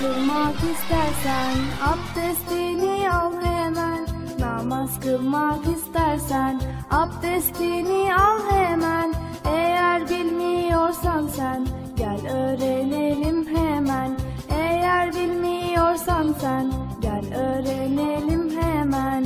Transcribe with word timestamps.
kılmak 0.00 0.54
istersen 0.54 1.56
abdestini 1.90 3.10
al 3.12 3.32
hemen. 3.42 4.06
Namaz 4.38 5.00
kılmak 5.00 5.66
istersen 5.76 6.60
abdestini 6.90 8.14
al 8.14 8.38
hemen. 8.50 9.14
Eğer 9.44 10.08
bilmiyorsan 10.08 11.28
sen 11.36 11.66
gel 11.96 12.32
öğrenelim 12.32 13.56
hemen. 13.56 14.16
Eğer 14.50 15.14
bilmiyorsan 15.14 16.34
sen 16.40 16.72
gel 17.00 17.34
öğrenelim 17.34 18.62
hemen. 18.62 19.24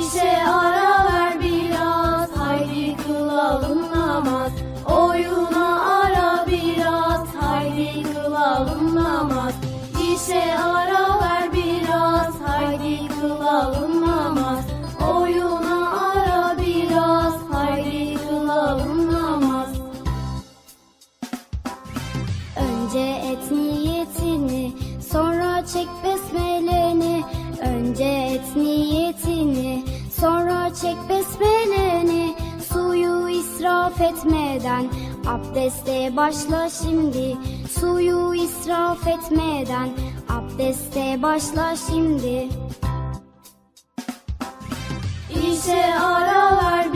İşe 0.00 0.46
ara 0.46 0.81
İşe 10.22 10.58
ara 10.58 11.20
ver 11.20 11.52
biraz, 11.52 12.40
haydi 12.46 13.08
kılalım 13.08 14.06
namaz. 14.06 14.64
Oyuna 15.10 15.90
ara 15.90 16.56
biraz, 16.58 17.34
haydi 17.52 18.18
kılalım 18.28 19.12
namaz. 19.12 19.68
Önce 22.56 23.20
et 23.32 23.50
niyetini, 23.50 24.72
sonra 25.12 25.66
çek 25.66 25.88
besmeleni. 26.04 27.22
Önce 27.62 28.04
et 28.04 28.56
niyetini, 28.56 29.84
sonra 30.20 30.74
çek 30.74 30.96
besmeleni. 31.08 32.34
Suyu 32.72 33.28
israf 33.28 34.00
etmeden 34.00 34.86
abdeste 35.26 36.16
başla 36.16 36.70
şimdi. 36.70 37.36
Suyu 37.80 38.34
israf 38.34 39.06
etmeden 39.06 39.88
abdeste 40.54 41.22
başla 41.22 41.74
şimdi. 41.76 42.48
İşe 45.30 45.94
ara 45.94 46.56
ver 46.56 46.92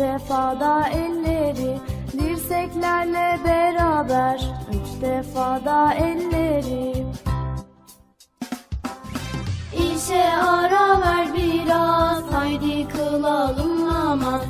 Üç 0.00 0.06
defa 0.06 0.60
da 0.60 0.88
elleri 0.88 1.78
Dirseklerle 2.12 3.38
beraber 3.44 4.40
Üç 4.70 5.02
defa 5.02 5.64
da 5.64 5.94
elleri 5.94 7.06
İşe 9.72 10.24
ara 10.32 11.00
ver 11.00 11.34
biraz, 11.34 12.22
haydi 12.32 12.88
kılalım 12.88 13.88
namaz. 13.88 14.42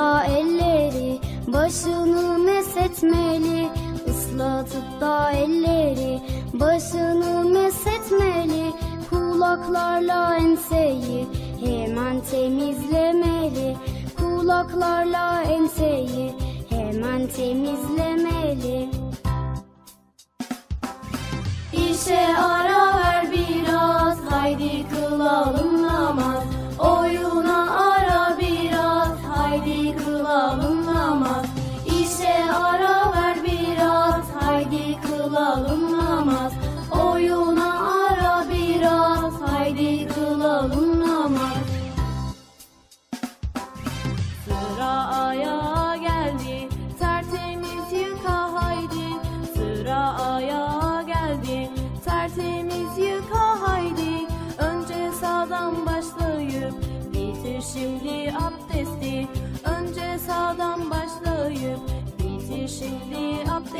Da 0.00 0.24
elleri 0.24 1.20
başını 1.46 2.38
mesetmeli. 2.38 3.68
Islatıp 4.06 5.00
da 5.00 5.30
elleri 5.30 6.20
başını 6.52 7.44
mesetmeli. 7.44 8.72
Kulaklarla 9.10 10.34
enseyi 10.34 11.26
hemen 11.60 12.20
temizlemeli. 12.30 13.76
Kulaklarla 14.18 15.42
enseyi 15.42 16.34
hemen 16.70 17.26
temizlemeli. 17.26 18.90
İşe 21.72 22.26
ara 22.38 22.98
ver 22.98 23.32
biraz, 23.32 24.18
haydi 24.30 24.84
kılalım 24.88 25.82
namaz. 25.82 26.44
Oyuna 26.78 27.60
ara 27.70 27.89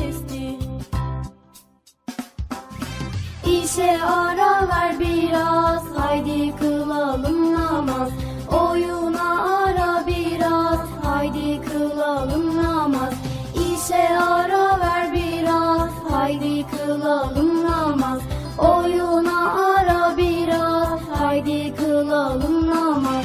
abdesti. 0.01 0.59
İşe 3.47 4.03
ara 4.05 4.69
ver 4.69 5.01
biraz, 5.01 5.83
haydi 5.97 6.57
kılalım 6.57 7.55
namaz. 7.55 8.09
Oyuna 8.53 9.43
ara 9.43 10.07
biraz, 10.07 10.81
haydi 11.05 11.61
kılalım 11.61 12.63
namaz. 12.63 13.15
İşe 13.55 14.19
ara 14.19 14.81
ver 14.81 15.13
biraz, 15.13 15.91
haydi 16.11 16.67
kılalım 16.71 17.65
namaz. 17.65 18.21
Oyuna 18.59 19.53
ara 19.53 20.17
biraz, 20.17 21.01
haydi 21.19 21.75
kılalım 21.77 22.71
namaz. 22.71 23.25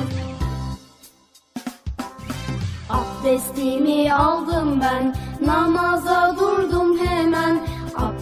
Abdestimi 2.89 4.13
aldım 4.13 4.81
ben, 4.81 5.15
namaza 5.47 6.25
hemen. 6.38 6.64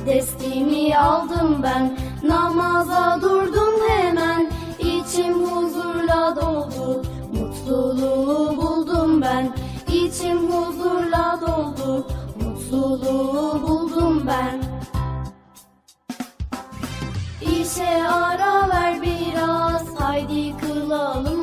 Abdestimi 0.03 0.97
aldım 0.97 1.63
ben, 1.63 1.97
namaza 2.23 3.19
durdum 3.21 3.73
hemen. 3.87 4.51
İçim 4.79 5.33
huzurla 5.33 6.35
doldu, 6.35 7.03
mutluluğu 7.33 8.57
buldum 8.57 9.21
ben. 9.21 9.55
İçim 9.93 10.51
huzurla 10.51 11.39
doldu, 11.41 12.07
mutluluğu 12.43 13.61
buldum 13.67 14.27
ben. 14.27 14.63
İşe 17.41 18.07
ara 18.07 18.69
ver 18.69 19.01
biraz, 19.01 19.95
haydi 19.99 20.57
kılalım 20.57 21.42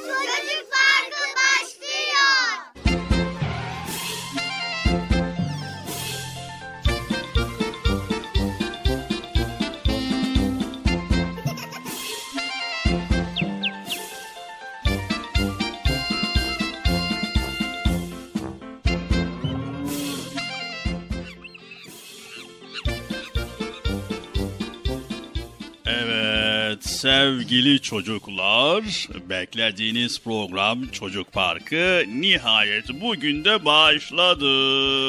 Sevgili 27.01 27.81
çocuklar, 27.81 29.07
beklediğiniz 29.29 30.23
program 30.23 30.87
Çocuk 30.87 31.31
Parkı 31.31 32.03
nihayet 32.07 33.01
bugün 33.01 33.45
de 33.45 33.65
başladı. 33.65 34.47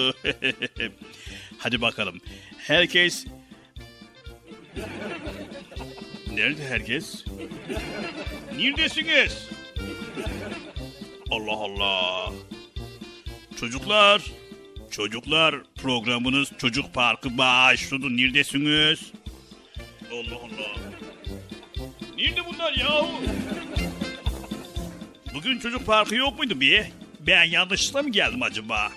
Hadi 1.59 1.81
bakalım. 1.81 2.21
Herkes... 2.59 3.27
Nerede 6.35 6.69
herkes? 6.69 7.25
Neredesiniz? 8.57 9.49
Allah 11.31 11.53
Allah. 11.53 12.33
Çocuklar, 13.61 14.23
çocuklar 14.91 15.55
programınız 15.83 16.53
Çocuk 16.59 16.95
Parkı 16.95 17.39
başladı. 17.39 18.17
Neredesiniz? 18.17 19.13
Allah 20.13 20.37
Allah. 20.37 21.02
Nerede 22.23 22.47
bunlar 22.47 22.73
ya? 22.73 23.07
Bugün 25.35 25.59
çocuk 25.59 25.87
parkı 25.87 26.15
yok 26.15 26.39
muydu 26.39 26.61
bir? 26.61 26.85
Ben 27.21 27.45
yanlışlıkla 27.45 28.03
mı 28.03 28.11
geldim 28.11 28.43
acaba? 28.43 28.93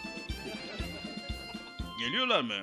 Geliyorlar 2.00 2.42
mı? 2.42 2.54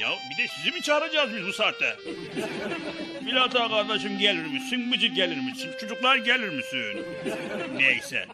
Ya 0.00 0.08
bir 0.30 0.42
de 0.42 0.48
sizi 0.48 0.70
mi 0.70 0.82
çağıracağız 0.82 1.36
biz 1.36 1.46
bu 1.46 1.52
saatte? 1.52 1.96
Milat 3.22 3.56
ağa 3.56 3.68
kardeşim 3.68 4.18
gelir 4.18 4.44
misin? 4.46 4.92
Bıcık 4.92 5.16
gelir 5.16 5.36
misin? 5.36 5.70
Çocuklar 5.80 6.16
gelir 6.16 6.48
misin? 6.48 7.06
Neyse. 7.76 8.26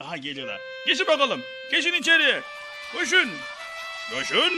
Aha 0.00 0.16
geliyorlar. 0.16 0.60
Geçin 0.86 1.06
bakalım. 1.06 1.40
Geçin 1.70 1.92
içeri. 1.92 2.40
Koşun. 2.92 3.30
Koşun. 4.10 4.52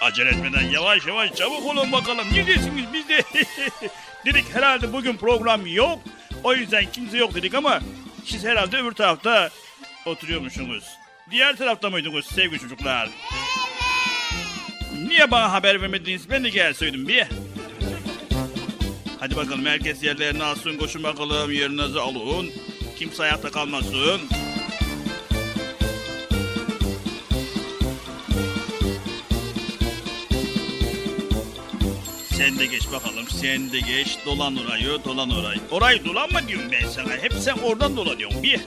Acele 0.00 0.28
etmeden 0.28 0.70
yavaş 0.70 1.06
yavaş 1.06 1.34
çabuk 1.34 1.66
olun 1.66 1.92
bakalım. 1.92 2.26
Neredesiniz 2.32 2.92
biz 2.92 3.08
de? 3.08 3.22
dedik 4.24 4.54
herhalde 4.54 4.92
bugün 4.92 5.16
program 5.16 5.66
yok. 5.66 5.98
O 6.44 6.54
yüzden 6.54 6.84
kimse 6.92 7.18
yok 7.18 7.34
dedik 7.34 7.54
ama 7.54 7.80
siz 8.24 8.44
herhalde 8.44 8.76
öbür 8.76 8.92
tarafta 8.92 9.50
oturuyormuşsunuz. 10.06 10.84
Diğer 11.30 11.56
tarafta 11.56 11.90
mıydınız 11.90 12.26
sevgili 12.26 12.58
çocuklar? 12.58 13.08
Niye 15.08 15.30
bana 15.30 15.52
haber 15.52 15.82
vermediniz? 15.82 16.30
Ben 16.30 16.44
de 16.44 16.48
gelseydim 16.50 17.08
bir. 17.08 17.26
Hadi 19.20 19.36
bakalım 19.36 19.66
herkes 19.66 20.02
yerlerini 20.02 20.44
alsın. 20.44 20.78
Koşun 20.78 21.02
bakalım 21.02 21.52
yerinizi 21.52 22.00
alın. 22.00 22.50
Kimse 22.98 23.22
ayakta 23.22 23.50
kalmasın. 23.50 24.20
Sen 32.36 32.58
de 32.58 32.66
geç 32.66 32.92
bakalım. 32.92 33.28
Sen 33.28 33.72
de 33.72 33.80
geç. 33.80 34.18
Dolan 34.26 34.56
orayı, 34.56 34.98
dolan 35.04 35.30
orayı. 35.30 35.60
Orayı 35.70 36.04
dolanma 36.04 36.48
diyorum 36.48 36.66
ben 36.72 36.88
sana. 36.88 37.12
Hep 37.12 37.32
sen 37.32 37.54
oradan 37.58 37.96
dolanıyorsun 37.96 38.42
bir. 38.42 38.60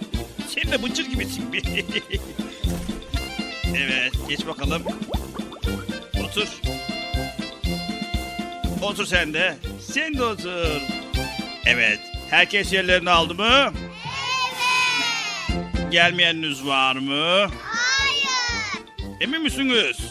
Sen 0.47 0.71
de 0.71 0.83
bıcır 0.83 1.05
gibisin 1.05 1.53
bir. 1.53 1.63
evet, 3.75 4.13
geç 4.29 4.47
bakalım. 4.47 4.83
Otur. 6.23 6.47
Otur 8.81 9.05
sen 9.05 9.33
de. 9.33 9.57
Sen 9.81 10.13
de 10.13 10.23
otur. 10.23 10.81
Evet. 11.65 11.99
Herkes 12.29 12.73
yerlerini 12.73 13.09
aldı 13.09 13.35
mı? 13.35 13.47
Evet. 13.51 13.73
Gelmeyeniniz 15.91 16.65
var 16.65 16.95
mı? 16.95 17.47
Hayır. 17.61 18.27
Emin 19.21 19.41
misiniz? 19.41 19.97
Evet. 19.99 20.09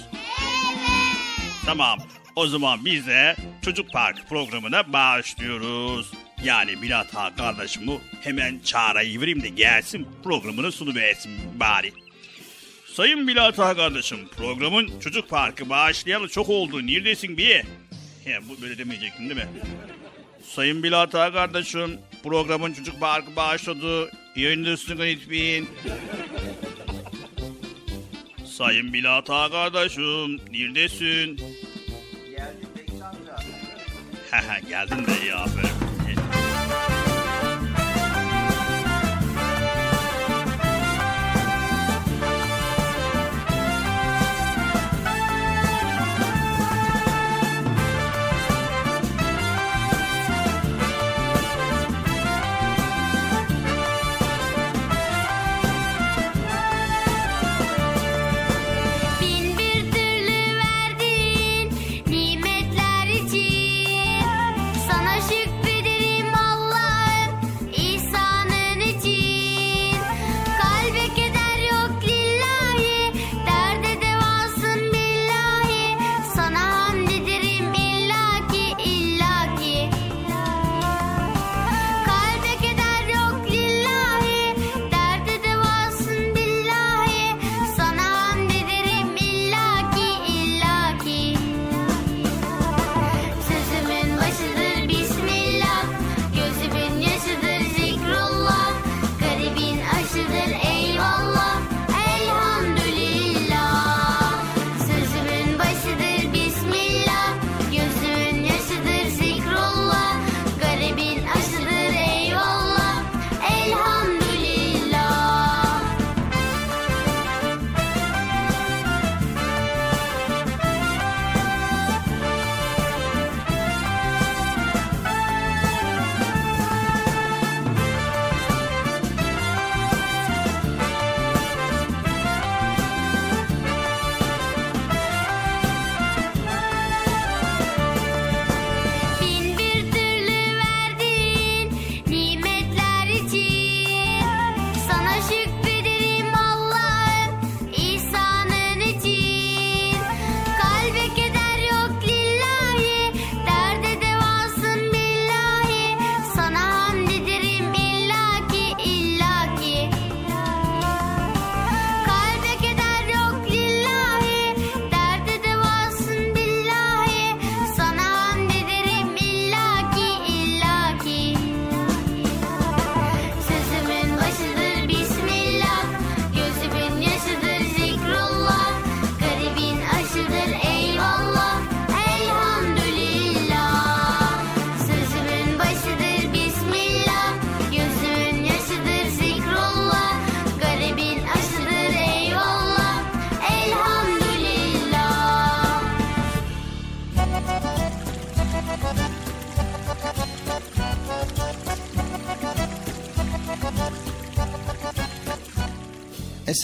Tamam. 1.66 1.98
O 2.36 2.46
zaman 2.46 2.84
biz 2.84 3.06
de 3.06 3.36
Çocuk 3.62 3.92
Park 3.92 4.28
programına 4.28 4.92
başlıyoruz. 4.92 6.12
Yani 6.44 6.76
Milat 6.76 7.16
Ağa 7.16 7.34
kardeşimi 7.36 7.98
hemen 8.20 8.58
çağırayı 8.64 9.20
vereyim 9.20 9.42
de 9.42 9.48
gelsin 9.48 10.08
programını 10.24 10.72
sunuversin 10.72 11.32
bari. 11.60 11.92
Sayın 12.86 13.24
Milat 13.24 13.56
kardeşim 13.56 14.18
programın 14.36 15.00
Çocuk 15.00 15.28
Parkı 15.30 15.70
başlayalı 15.70 16.28
çok 16.28 16.48
oldu. 16.48 16.86
Neredesin 16.86 17.36
bir? 17.36 17.64
He, 18.24 18.38
bu 18.48 18.62
böyle 18.62 18.78
demeyecektin 18.78 19.30
değil 19.30 19.40
mi? 19.40 19.48
Sayın 20.54 20.76
Milat 20.76 21.12
kardeşim 21.12 21.98
programın 22.22 22.72
Çocuk 22.72 23.00
Parkı 23.00 23.36
başladı. 23.36 24.10
Yayındasın 24.36 24.98
lütfen. 24.98 25.66
Sayın 28.46 28.90
Milat 28.90 29.26
kardeşim 29.26 30.36
neredesin? 30.36 31.40
geldin 34.68 35.06
de 35.06 35.20
iyi 35.22 35.34
aferin. 35.34 35.93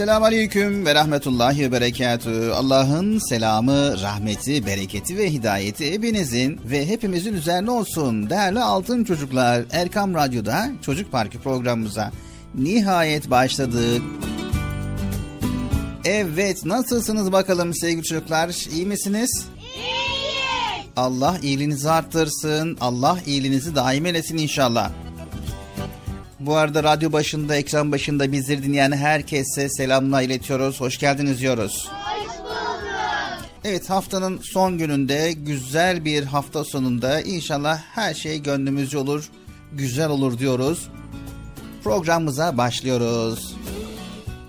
Esselamu 0.01 0.25
Aleyküm 0.25 0.87
ve 0.87 0.95
Rahmetullahi 0.95 1.61
ve 1.61 1.73
Berekatü. 1.73 2.51
Allah'ın 2.55 3.19
selamı, 3.19 4.01
rahmeti, 4.03 4.67
bereketi 4.67 5.19
ve 5.19 5.33
hidayeti 5.33 5.93
hepinizin 5.93 6.61
ve 6.65 6.89
hepimizin 6.89 7.35
üzerine 7.35 7.71
olsun. 7.71 8.31
Değerli 8.31 8.61
altın 8.61 9.05
çocuklar, 9.05 9.65
Erkam 9.71 10.15
Radyo'da 10.15 10.71
Çocuk 10.83 11.13
Parkı 11.13 11.39
programımıza 11.39 12.13
nihayet 12.55 13.31
başladık. 13.31 14.03
Evet, 16.05 16.65
nasılsınız 16.65 17.33
bakalım 17.33 17.75
sevgili 17.75 18.05
çocuklar? 18.05 18.69
İyi 18.75 18.87
misiniz? 18.87 19.47
İyiyiz. 19.77 20.87
Allah 20.97 21.39
iyiliğinizi 21.43 21.91
arttırsın. 21.91 22.79
Allah 22.81 23.19
iyiliğinizi 23.27 23.75
daim 23.75 24.07
eylesin 24.07 24.39
inşallah. 24.39 24.91
Bu 26.41 26.57
arada 26.57 26.83
radyo 26.83 27.13
başında, 27.13 27.57
ekran 27.57 27.93
başında 27.93 28.33
bizleri 28.33 28.63
dinleyen 28.63 28.93
herkese 28.93 29.69
selamla 29.69 30.23
iletiyoruz. 30.23 30.81
Hoş 30.81 30.99
geldiniz 30.99 31.41
diyoruz. 31.41 31.89
Hoş 31.91 32.39
bulduk. 32.39 32.51
Evet 33.65 33.91
haftanın 33.91 34.41
son 34.53 34.79
gününde 34.79 35.33
güzel 35.33 36.05
bir 36.05 36.25
hafta 36.25 36.65
sonunda 36.65 37.21
inşallah 37.21 37.83
her 37.95 38.15
şey 38.15 38.43
gönlümüzce 38.43 38.99
olur, 38.99 39.31
güzel 39.73 40.09
olur 40.09 40.39
diyoruz. 40.39 40.89
Programımıza 41.85 42.57
başlıyoruz. 42.57 43.57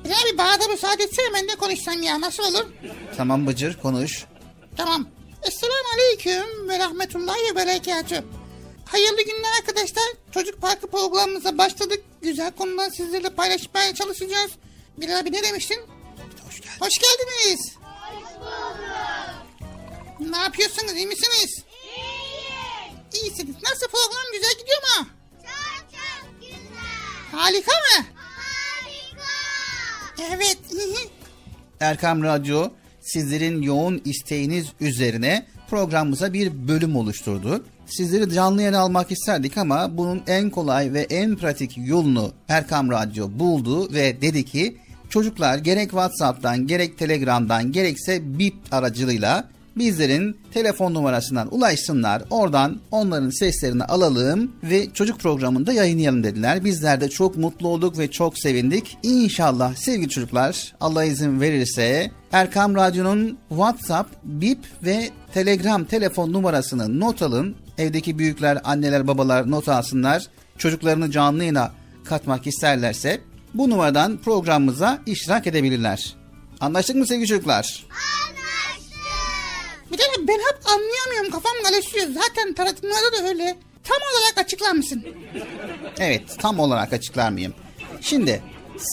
Ya 0.10 0.16
bir 0.32 0.38
bana 0.38 0.60
da 0.60 0.68
müsaade 0.72 1.04
etsene 1.04 1.26
ben 1.36 1.48
de 1.48 1.56
konuşsam 1.56 2.02
ya 2.02 2.22
nasıl 2.22 2.44
olur? 2.44 2.66
Tamam 3.18 3.48
Bıcır 3.48 3.78
konuş. 3.78 4.26
Tamam. 4.78 5.08
Esselamu 5.44 5.88
Aleyküm 5.96 6.70
ve 6.70 6.80
Rahmetullahi 6.80 7.40
ve 7.52 7.56
Berekatü. 7.56 8.24
Hayırlı 8.92 9.22
günler 9.22 9.52
arkadaşlar. 9.60 10.04
Çocuk 10.34 10.62
Parkı 10.62 10.88
programımıza 10.88 11.58
başladık. 11.58 12.04
Güzel 12.22 12.52
konuları 12.52 12.92
sizlerle 12.92 13.30
paylaşmaya 13.30 13.96
çalışacağız. 13.96 14.52
Bilal 14.98 15.20
abi 15.20 15.32
ne 15.32 15.44
demiştin? 15.44 15.80
Hoş, 16.48 16.62
geldin. 16.62 16.80
Hoş 16.80 16.94
geldiniz. 17.00 17.76
Hoş 17.76 18.36
bulduk. 18.40 20.32
Ne 20.32 20.38
yapıyorsunuz 20.38 20.94
iyi 20.96 21.08
misiniz? 21.08 21.64
İyiyiz. 23.14 23.24
İyisiniz. 23.24 23.56
Nasıl 23.64 23.88
program 23.88 24.26
güzel 24.34 24.52
gidiyor 24.60 24.82
mu? 24.82 25.08
Çok 25.42 25.92
çok 25.92 26.42
güzel. 26.42 26.60
Harika 27.32 27.72
mı? 27.72 28.06
Harika. 28.16 29.28
Evet. 30.36 30.58
Erkam 31.80 32.24
Radyo 32.24 32.70
sizlerin 33.02 33.62
yoğun 33.62 34.02
isteğiniz 34.06 34.66
üzerine 34.80 35.48
programımıza 35.70 36.34
bir 36.34 36.68
bölüm 36.68 36.96
oluşturdu. 36.96 37.66
Sizleri 37.92 38.34
canlı 38.34 38.62
yayın 38.62 38.74
almak 38.74 39.12
isterdik 39.12 39.58
ama 39.58 39.98
bunun 39.98 40.22
en 40.28 40.50
kolay 40.50 40.94
ve 40.94 41.02
en 41.02 41.36
pratik 41.36 41.78
yolunu 41.78 42.32
Erkam 42.48 42.92
Radyo 42.92 43.30
buldu 43.40 43.94
ve 43.94 44.22
dedi 44.22 44.46
ki 44.46 44.78
çocuklar 45.10 45.58
gerek 45.58 45.90
WhatsApp'tan 45.90 46.68
gerek 46.68 46.98
Telegram'dan 46.98 47.72
gerekse 47.72 48.40
BIP 48.40 48.56
aracılığıyla 48.72 49.50
bizlerin 49.76 50.38
telefon 50.54 50.94
numarasından 50.94 51.56
ulaşsınlar. 51.56 52.24
Oradan 52.30 52.80
onların 52.92 53.30
seslerini 53.30 53.84
alalım 53.84 54.52
ve 54.64 54.94
çocuk 54.94 55.20
programında 55.20 55.74
yayınlayalım 55.74 56.24
dediler. 56.24 56.66
Bizler 56.66 57.02
de 57.02 57.10
çok 57.10 57.38
mutlu 57.38 57.68
olduk 57.68 57.98
ve 57.98 58.12
çok 58.12 58.40
sevindik. 58.40 58.98
İnşallah 59.04 59.76
sevgili 59.76 60.10
çocuklar 60.10 60.74
Allah 60.82 61.04
izin 61.04 61.42
verirse 61.42 62.12
Erkam 62.32 62.76
Radyo'nun 62.76 63.38
WhatsApp, 63.50 64.10
BIP 64.24 64.60
ve 64.84 65.10
Telegram 65.34 65.86
telefon 65.86 66.34
numarasını 66.34 67.00
not 67.00 67.22
alın. 67.22 67.56
Evdeki 67.82 68.20
büyükler, 68.20 68.62
anneler, 68.64 69.08
babalar 69.08 69.52
not 69.52 69.70
alsınlar. 69.70 70.28
Çocuklarını 70.58 71.12
canlı 71.12 71.40
yayına 71.40 71.72
katmak 72.06 72.48
isterlerse 72.48 73.22
bu 73.54 73.70
numaradan 73.70 74.18
programımıza 74.18 75.00
iştirak 75.06 75.48
edebilirler. 75.48 76.16
Anlaştık 76.60 76.96
mı 76.96 77.08
sevgili 77.08 77.28
çocuklar? 77.28 77.86
Bir 79.92 79.98
de 79.98 80.04
ben 80.28 80.34
hep 80.34 80.60
anlayamıyorum 80.66 81.32
kafam 81.32 81.52
karışıyor. 81.64 82.08
Zaten 82.08 82.54
tanıtımlarda 82.54 83.12
da 83.20 83.28
öyle. 83.28 83.58
Tam 83.84 83.98
olarak 83.98 84.38
açıklar 84.46 84.72
mısın? 84.72 85.06
Evet, 86.00 86.22
tam 86.40 86.60
olarak 86.60 86.94
açıklar 86.94 87.32
mıyım? 87.32 87.54
Şimdi 88.02 88.42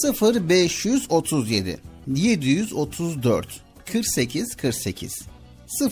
0537 0.05 1.81
734 2.07 3.61
48 3.93 4.57
48 4.57 5.23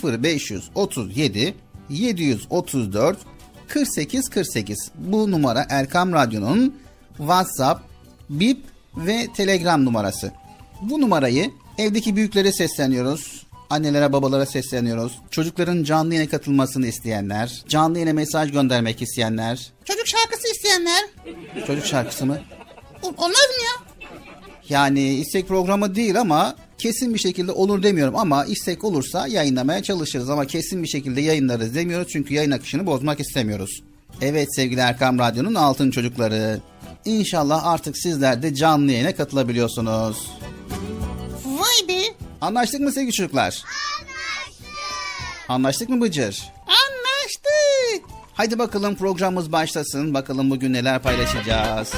0537 0.02 1.54
734 1.90 3.18
48 3.68 4.28
48 4.28 4.90
bu 4.94 5.30
numara 5.30 5.66
Erkam 5.70 6.12
Radyo'nun 6.12 6.74
WhatsApp, 7.16 7.80
Bip 8.30 8.58
ve 8.96 9.26
Telegram 9.36 9.84
numarası. 9.84 10.32
Bu 10.82 11.00
numarayı 11.00 11.50
evdeki 11.78 12.16
büyüklere 12.16 12.52
sesleniyoruz. 12.52 13.46
Annelere 13.70 14.12
babalara 14.12 14.46
sesleniyoruz. 14.46 15.18
Çocukların 15.30 15.84
canlı 15.84 16.14
yayına 16.14 16.30
katılmasını 16.30 16.86
isteyenler, 16.86 17.64
canlı 17.68 17.98
yayına 17.98 18.12
mesaj 18.12 18.52
göndermek 18.52 19.02
isteyenler. 19.02 19.72
Çocuk 19.84 20.06
şarkısı 20.06 20.48
isteyenler. 20.48 21.04
Çocuk 21.66 21.86
şarkısı 21.86 22.26
mı? 22.26 22.38
Olmaz 23.02 23.18
mı 23.20 23.64
ya? 23.64 24.06
Yani 24.68 25.14
istek 25.14 25.48
programı 25.48 25.94
değil 25.94 26.20
ama 26.20 26.56
kesin 26.78 27.14
bir 27.14 27.18
şekilde 27.18 27.52
olur 27.52 27.82
demiyorum 27.82 28.16
ama 28.16 28.44
istek 28.44 28.84
olursa 28.84 29.26
yayınlamaya 29.26 29.82
çalışırız 29.82 30.30
ama 30.30 30.46
kesin 30.46 30.82
bir 30.82 30.88
şekilde 30.88 31.20
yayınlarız 31.20 31.74
demiyoruz 31.74 32.08
çünkü 32.12 32.34
yayın 32.34 32.50
akışını 32.50 32.86
bozmak 32.86 33.20
istemiyoruz. 33.20 33.82
Evet 34.20 34.54
sevgili 34.54 34.80
Erkam 34.80 35.18
Radyo'nun 35.18 35.54
altın 35.54 35.90
çocukları. 35.90 36.60
İnşallah 37.04 37.66
artık 37.66 37.98
sizler 37.98 38.42
de 38.42 38.54
canlı 38.54 38.92
yayına 38.92 39.14
katılabiliyorsunuz. 39.16 40.30
Vay 41.44 41.88
be. 41.88 42.02
Anlaştık 42.40 42.80
mı 42.80 42.92
sevgili 42.92 43.12
çocuklar? 43.12 43.62
Anlaştık. 43.98 45.48
Anlaştık 45.48 45.88
mı 45.88 46.00
Bıcır? 46.00 46.52
Anlaştık. 46.66 48.10
Haydi 48.34 48.58
bakalım 48.58 48.94
programımız 48.94 49.52
başlasın. 49.52 50.14
Bakalım 50.14 50.50
bugün 50.50 50.72
neler 50.72 51.02
paylaşacağız. 51.02 51.92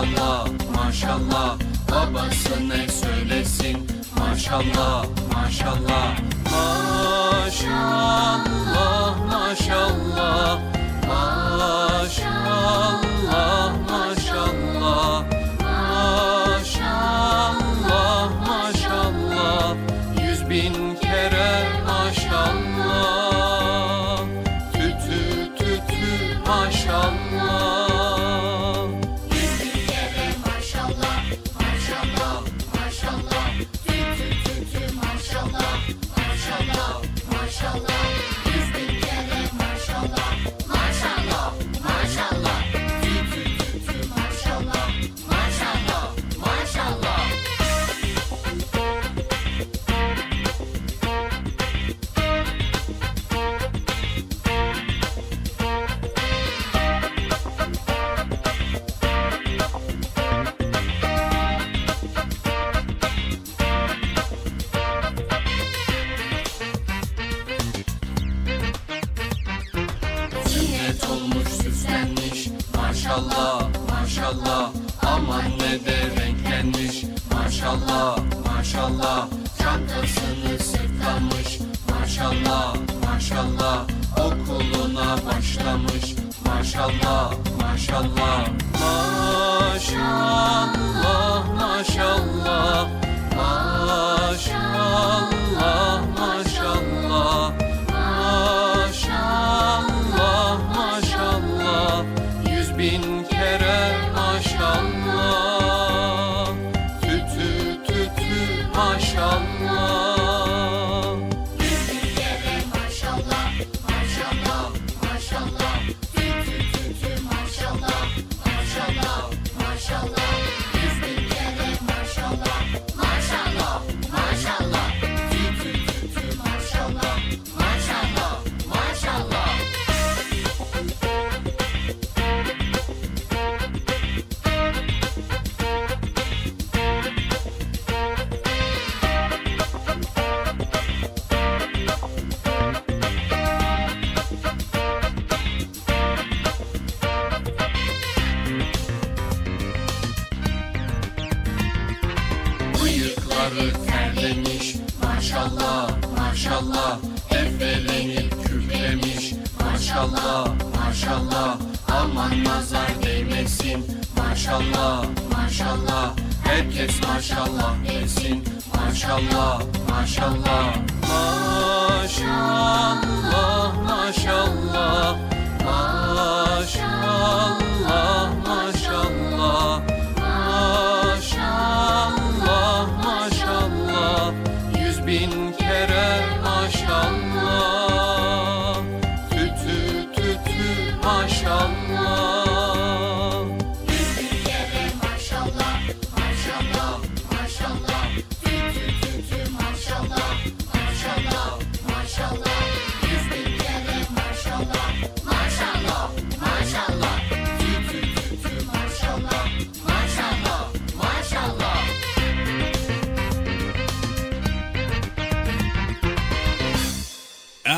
Maşallah 0.00 0.46
maşallah. 0.76 1.56
Babası 1.90 2.68
ne 2.68 2.88
söylesin? 2.88 3.88
Maşallah 4.18 5.04
maşallah. 5.34 6.18
Maşallah 7.50 9.16
maşallah. 9.30 10.58
Maşallah 11.08 13.09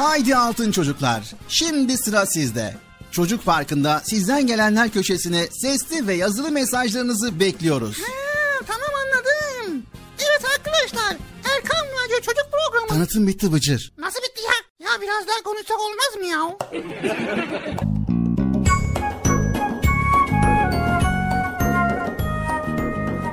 Haydi 0.00 0.36
altın 0.36 0.72
çocuklar. 0.72 1.22
Şimdi 1.48 1.98
sıra 1.98 2.26
sizde. 2.26 2.74
Çocuk 3.10 3.44
Parkı'nda 3.44 4.00
sizden 4.04 4.46
gelenler 4.46 4.90
köşesine 4.90 5.46
sesli 5.46 6.06
ve 6.06 6.14
yazılı 6.14 6.50
mesajlarınızı 6.50 7.40
bekliyoruz. 7.40 7.98
Ha, 7.98 8.64
tamam 8.66 8.88
anladım. 9.02 9.82
Evet 10.18 10.44
arkadaşlar 10.56 11.16
Erkan 11.56 11.86
Radyo 11.86 12.16
Çocuk 12.16 12.46
Programı. 12.52 12.88
Tanıtım 12.88 13.26
bitti 13.26 13.52
Bıcır. 13.52 13.92
Nasıl 13.98 14.18
bitti 14.22 14.42
ya? 14.42 14.86
Ya 14.86 15.00
biraz 15.00 15.26
daha 15.26 15.42
konuşsak 15.44 15.80
olmaz 15.80 16.16
mı 16.16 16.26
ya? 16.26 16.56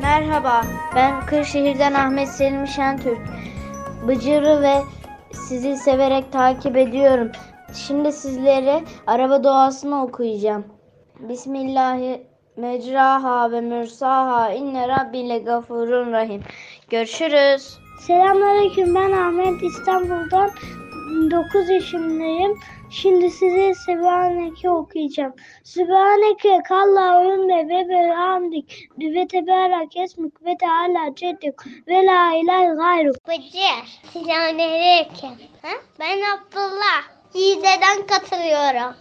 Merhaba, 0.01 0.65
ben 0.95 1.25
Kırşehir'den 1.25 1.93
Ahmet 1.93 2.29
Selim 2.29 2.67
Şentürk. 2.67 3.21
Bıcır'ı 4.07 4.61
ve 4.61 4.96
sizi 5.37 5.77
severek 5.77 6.31
takip 6.31 6.77
ediyorum. 6.77 7.31
Şimdi 7.73 8.11
sizlere 8.11 8.83
araba 9.07 9.43
doğasını 9.43 10.03
okuyacağım. 10.03 10.65
Bismillahi 11.19 12.27
mecraha 12.57 13.51
ve 13.51 13.61
mürsaha 13.61 14.51
inne 14.51 14.87
rabbile 14.87 15.39
gafurun 15.39 16.11
rahim. 16.11 16.41
Görüşürüz. 16.89 17.77
Selamünaleyküm 18.01 18.95
ben 18.95 19.11
Ahmet 19.11 19.63
İstanbul'dan 19.63 20.49
9 21.31 21.69
yaşındayım. 21.69 22.59
Şimdi 22.89 23.31
size 23.31 23.73
Sübhaneke 23.73 24.69
okuyacağım. 24.69 25.33
Sübhaneke 25.63 26.63
kallahümme 26.67 27.67
ve 27.69 27.89
behamdik 27.89 28.89
ve 28.99 29.27
teberek 29.27 29.97
esmük 29.97 30.45
ve 30.45 30.57
teala 30.57 31.15
ceddük 31.15 31.61
ve 31.87 32.05
la 32.05 32.33
ilahe 32.33 32.75
gayruk. 32.75 33.27
Bıcır. 33.27 34.01
Selamünaleyküm. 34.13 35.29
Ben 35.99 36.17
Abdullah. 36.17 37.03
Yiğde'den 37.33 38.07
katılıyorum. 38.07 38.95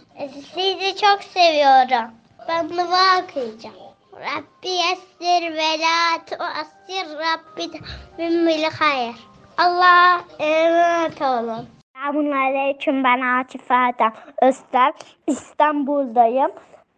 Sizi 0.53 0.95
çok 1.01 1.23
seviyorum. 1.23 2.11
Ben 2.47 2.69
dua 2.69 3.23
okuyacağım. 3.23 3.75
Rabbi 4.13 4.69
yessir 4.69 5.53
ve 5.53 5.79
la 5.79 6.25
tuassir 6.25 7.17
Rabbi 7.17 7.81
bimmil 8.17 8.63
hayır. 8.63 9.15
Allah'a 9.57 10.21
emanet 10.39 11.21
olun. 11.21 11.76
Selamünaleyküm 11.97 13.03
ben 13.03 13.21
Akif 13.21 13.71
Erdem 13.71 14.13
Özlem. 14.41 14.91
İstanbul'dayım. 15.27 16.51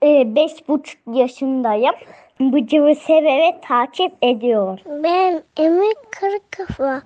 Ee, 0.04 0.36
beş 0.36 0.68
buçuk 0.70 1.00
yaşındayım. 1.14 1.94
Bıcırı 2.40 2.96
severek 2.96 3.64
takip 3.64 4.14
ediyorum. 4.22 4.78
Ben 5.04 5.44
Emir 5.58 5.96
Kırıkafa. 6.12 7.02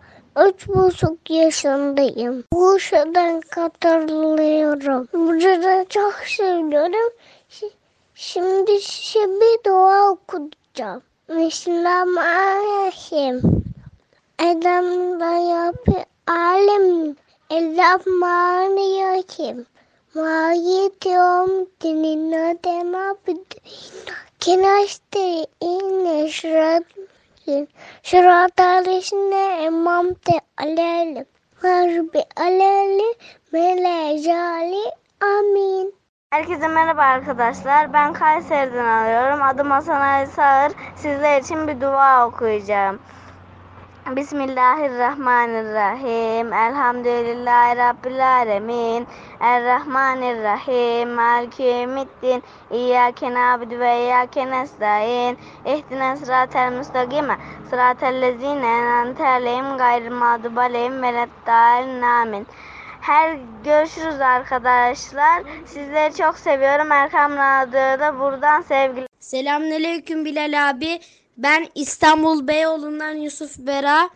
Üç 0.48 0.68
buçuk 0.68 1.30
yaşındayım. 1.30 2.44
Bursa'dan 2.54 3.42
katılıyorum. 3.42 5.08
Bıcırı 5.14 5.86
çok 5.90 6.14
seviyorum. 6.14 7.14
Şi- 7.50 7.72
Şimdi 8.16 8.80
size 8.80 9.20
bir 9.28 9.64
dua 9.70 10.10
okuyacağım. 10.10 11.02
Bismillahirrahmanirrahim. 11.30 13.42
Adam 14.40 15.20
da 15.20 15.32
yapı 15.32 15.92
alem. 16.28 17.16
Elrahmanirrahim. 17.54 19.66
Maliyet 20.16 21.06
yom 21.06 21.50
dinina 21.82 22.56
dema 22.64 23.16
bidina. 23.28 24.14
Kinaşte 24.40 25.46
inne 25.62 26.30
şurat. 26.30 26.84
Şurat 28.04 28.60
alişne 28.60 29.66
emam 29.66 30.14
te 30.14 30.40
alelim. 30.58 31.26
Harbi 31.62 32.24
aleli 32.38 33.16
melejali 33.52 34.84
amin. 35.22 35.96
Herkese 36.30 36.68
merhaba 36.68 37.02
arkadaşlar. 37.02 37.94
Ben 37.94 38.14
Kayseri'den 38.14 38.86
arıyorum. 38.86 39.44
Adım 39.44 39.72
Hasan 39.72 40.02
Ali 40.02 40.28
Sağır. 40.28 40.72
Sizler 40.96 41.42
için 41.42 41.68
bir 41.68 41.82
dua 41.82 42.28
okuyacağım. 42.28 43.00
Bismillahirrahmanirrahim. 44.12 46.54
Elhamdülillahi 46.54 47.78
Rabbil 47.78 48.28
Alemin. 48.28 49.08
Errahmanirrahim. 49.40 51.10
Maliki 51.10 51.64
yevmiddin. 51.64 52.44
İyyâke 52.72 53.34
nâbudu 53.34 53.80
ve 53.80 54.00
iyyâke 54.00 54.52
nestaîn. 54.52 55.38
İhdina 55.66 56.18
sıratel 56.18 56.72
müstakime. 56.72 57.38
Sıratel 57.70 58.22
lezîne 58.22 58.68
en'amte 58.68 59.28
aleyhim 59.28 59.78
gayril 59.78 60.12
mağdubi 60.12 60.60
aleyhim 60.60 61.02
veleddâlin. 61.02 62.02
Amin. 62.02 62.48
Her 63.02 63.38
görüşürüz 63.64 64.22
arkadaşlar. 64.22 65.44
Sizleri 65.66 66.16
çok 66.16 66.38
seviyorum. 66.38 66.92
Erkam 66.92 67.32
Radyo'da 67.32 68.20
buradan 68.20 68.62
sevgiler. 68.62 69.08
Selamünaleyküm 69.20 70.26
Bilal 70.26 70.70
abi. 70.70 71.00
Ben 71.38 71.68
İstanbul 71.76 72.48
Beyoğlu'ndan 72.48 73.14
Yusuf 73.14 73.58
Bera. 73.58 74.10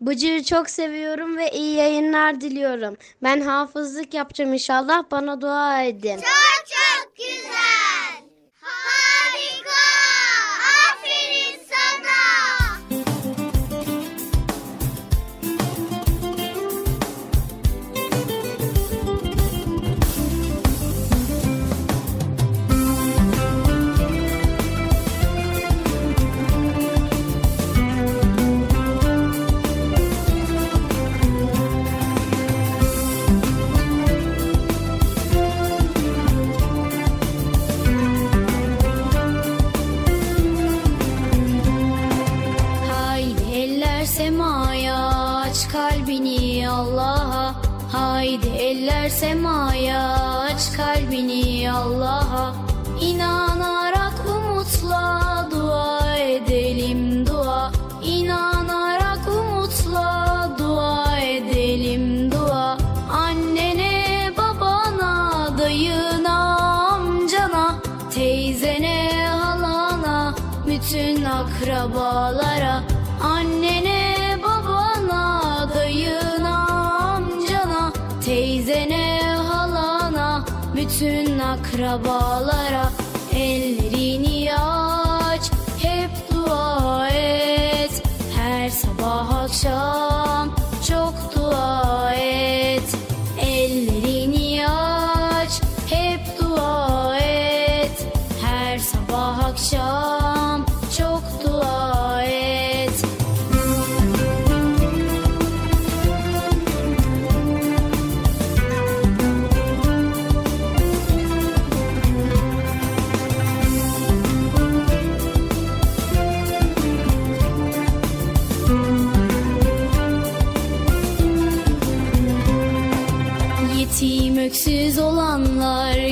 Bıcır'ı 0.00 0.44
çok 0.44 0.70
seviyorum 0.70 1.36
ve 1.36 1.50
iyi 1.50 1.76
yayınlar 1.76 2.40
diliyorum. 2.40 2.96
Ben 3.22 3.40
hafızlık 3.40 4.14
yapacağım 4.14 4.52
inşallah. 4.52 5.04
Bana 5.10 5.40
dua 5.40 5.82
edin. 5.82 6.16
Çok 6.16 6.66
çok 6.66 7.16
güzel. 7.16 8.22
Harika. 8.60 9.76
Semaya 49.16 50.00
aç 50.44 50.76
kalbini 50.76 51.64
Allah'a 51.70 52.65
akrabalara 81.86 82.90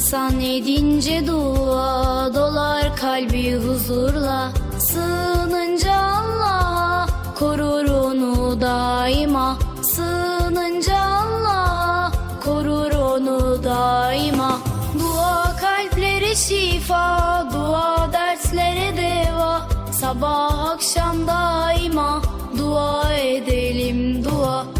İnsan 0.00 0.40
edince 0.40 1.26
dua 1.26 2.34
dolar 2.34 2.96
kalbi 2.96 3.54
huzurla. 3.56 4.52
Sığınınca 4.78 5.94
Allah'a 5.94 7.06
korur 7.38 7.84
onu 7.84 8.60
daima. 8.60 9.58
Sığınınca 9.82 10.98
Allah'a 10.98 12.12
korur 12.44 12.92
onu 12.92 13.64
daima. 13.64 14.58
Dua 15.00 15.56
kalplere 15.60 16.34
şifa 16.34 17.46
dua 17.52 18.12
derslere 18.12 18.96
deva. 18.96 19.68
Sabah 19.92 20.70
akşam 20.70 21.26
daima 21.26 22.22
dua 22.58 23.14
edelim 23.14 24.24
dua 24.24 24.79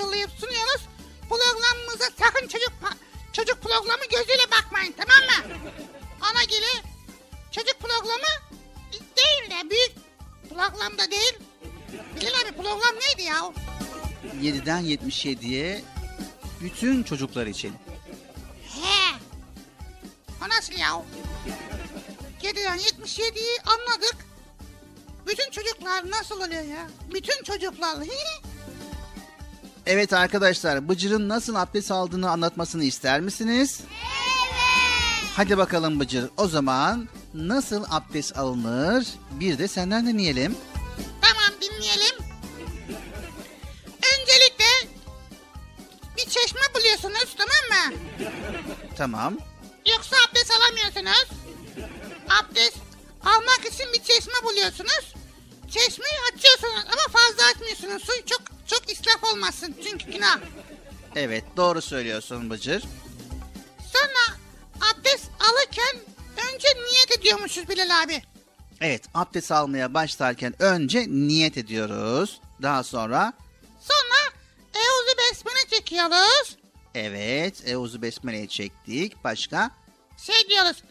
Hazırlayıp 0.00 0.30
sunuyoruz. 0.30 0.82
Programımıza 1.28 2.04
sakın 2.18 2.48
çocuk 2.48 2.72
çocuk 3.32 3.62
programı 3.62 4.04
gözüyle 4.10 4.50
bakmayın 4.50 4.94
tamam 4.96 5.24
mı? 5.28 5.56
Ona 6.22 6.44
göre 6.44 6.84
çocuk 7.52 7.80
programı 7.80 8.32
değil 8.92 9.50
de 9.50 9.70
büyük 9.70 9.92
program 10.48 10.98
da 10.98 11.10
değil. 11.10 11.38
Bilin 12.16 12.32
abi 12.44 12.52
program 12.56 12.94
neydi 13.00 13.22
ya? 13.22 13.52
7'den 14.42 14.84
77'ye 14.84 15.82
bütün 16.60 17.02
çocuklar 17.02 17.46
için. 17.46 17.74
He. 18.64 19.16
O 20.44 20.48
nasıl 20.48 20.72
ya? 20.72 21.02
7'den 22.42 22.78
77'yi 22.78 23.60
anladık. 23.64 24.16
Bütün 25.26 25.50
çocuklar 25.50 26.10
nasıl 26.10 26.36
oluyor 26.36 26.62
ya? 26.62 26.90
Bütün 27.14 27.42
çocuklar. 27.42 27.96
Evet 29.92 30.12
arkadaşlar 30.12 30.88
Bıcır'ın 30.88 31.28
nasıl 31.28 31.54
abdest 31.54 31.90
aldığını 31.90 32.30
anlatmasını 32.30 32.84
ister 32.84 33.20
misiniz? 33.20 33.80
Hadi 35.36 35.58
bakalım 35.58 36.00
Bıcır. 36.00 36.30
O 36.36 36.48
zaman 36.48 37.08
nasıl 37.34 37.84
abdest 37.90 38.38
alınır 38.38 39.06
bir 39.30 39.58
de 39.58 39.68
senden 39.68 40.06
dinleyelim. 40.06 40.56
tamam 41.20 41.60
dinleyelim. 41.60 42.16
Öncelikle 43.96 44.88
bir 46.16 46.22
çeşme 46.30 46.60
buluyorsunuz 46.74 47.36
tamam 47.38 47.90
mı? 47.90 47.96
Tamam. 48.96 49.36
Yoksa 49.86 50.16
abdest 50.30 50.50
alamıyorsunuz. 50.50 51.28
Abdest 52.28 52.76
almak 53.24 53.74
için 53.74 53.86
bir 53.92 54.02
çeşme 54.02 54.34
buluyorsunuz. 54.44 55.14
Çeşmeyi 55.70 56.14
açıyorsunuz 56.34 56.84
ama 56.92 57.18
fazla 57.20 57.50
açmıyorsunuz. 57.50 58.02
Su 58.04 58.26
çok 58.26 58.40
çok 58.70 58.90
israf 58.92 59.24
olmasın 59.24 59.74
çünkü 59.84 60.10
günah. 60.12 60.38
Evet 61.16 61.44
doğru 61.56 61.82
söylüyorsun 61.82 62.50
Bıcır. 62.50 62.82
Sonra 63.92 64.38
abdest 64.92 65.30
alırken 65.40 65.96
önce 66.52 66.68
niyet 66.68 67.18
ediyormuşuz 67.18 67.68
Bilal 67.68 68.02
abi. 68.02 68.22
Evet 68.80 69.02
abdest 69.14 69.52
almaya 69.52 69.94
başlarken 69.94 70.62
önce 70.62 71.06
niyet 71.08 71.58
ediyoruz. 71.58 72.40
Daha 72.62 72.82
sonra 72.82 73.32
Sonra 73.80 74.34
Euzu 74.74 75.18
Besmele 75.18 75.68
çekiyoruz. 75.70 76.56
evet 76.94 77.62
Euzu 77.68 78.02
Besmele'yi 78.02 78.48
çektik. 78.48 79.24
Başka? 79.24 79.70
Şey 80.26 80.48
diyoruz. 80.48 80.82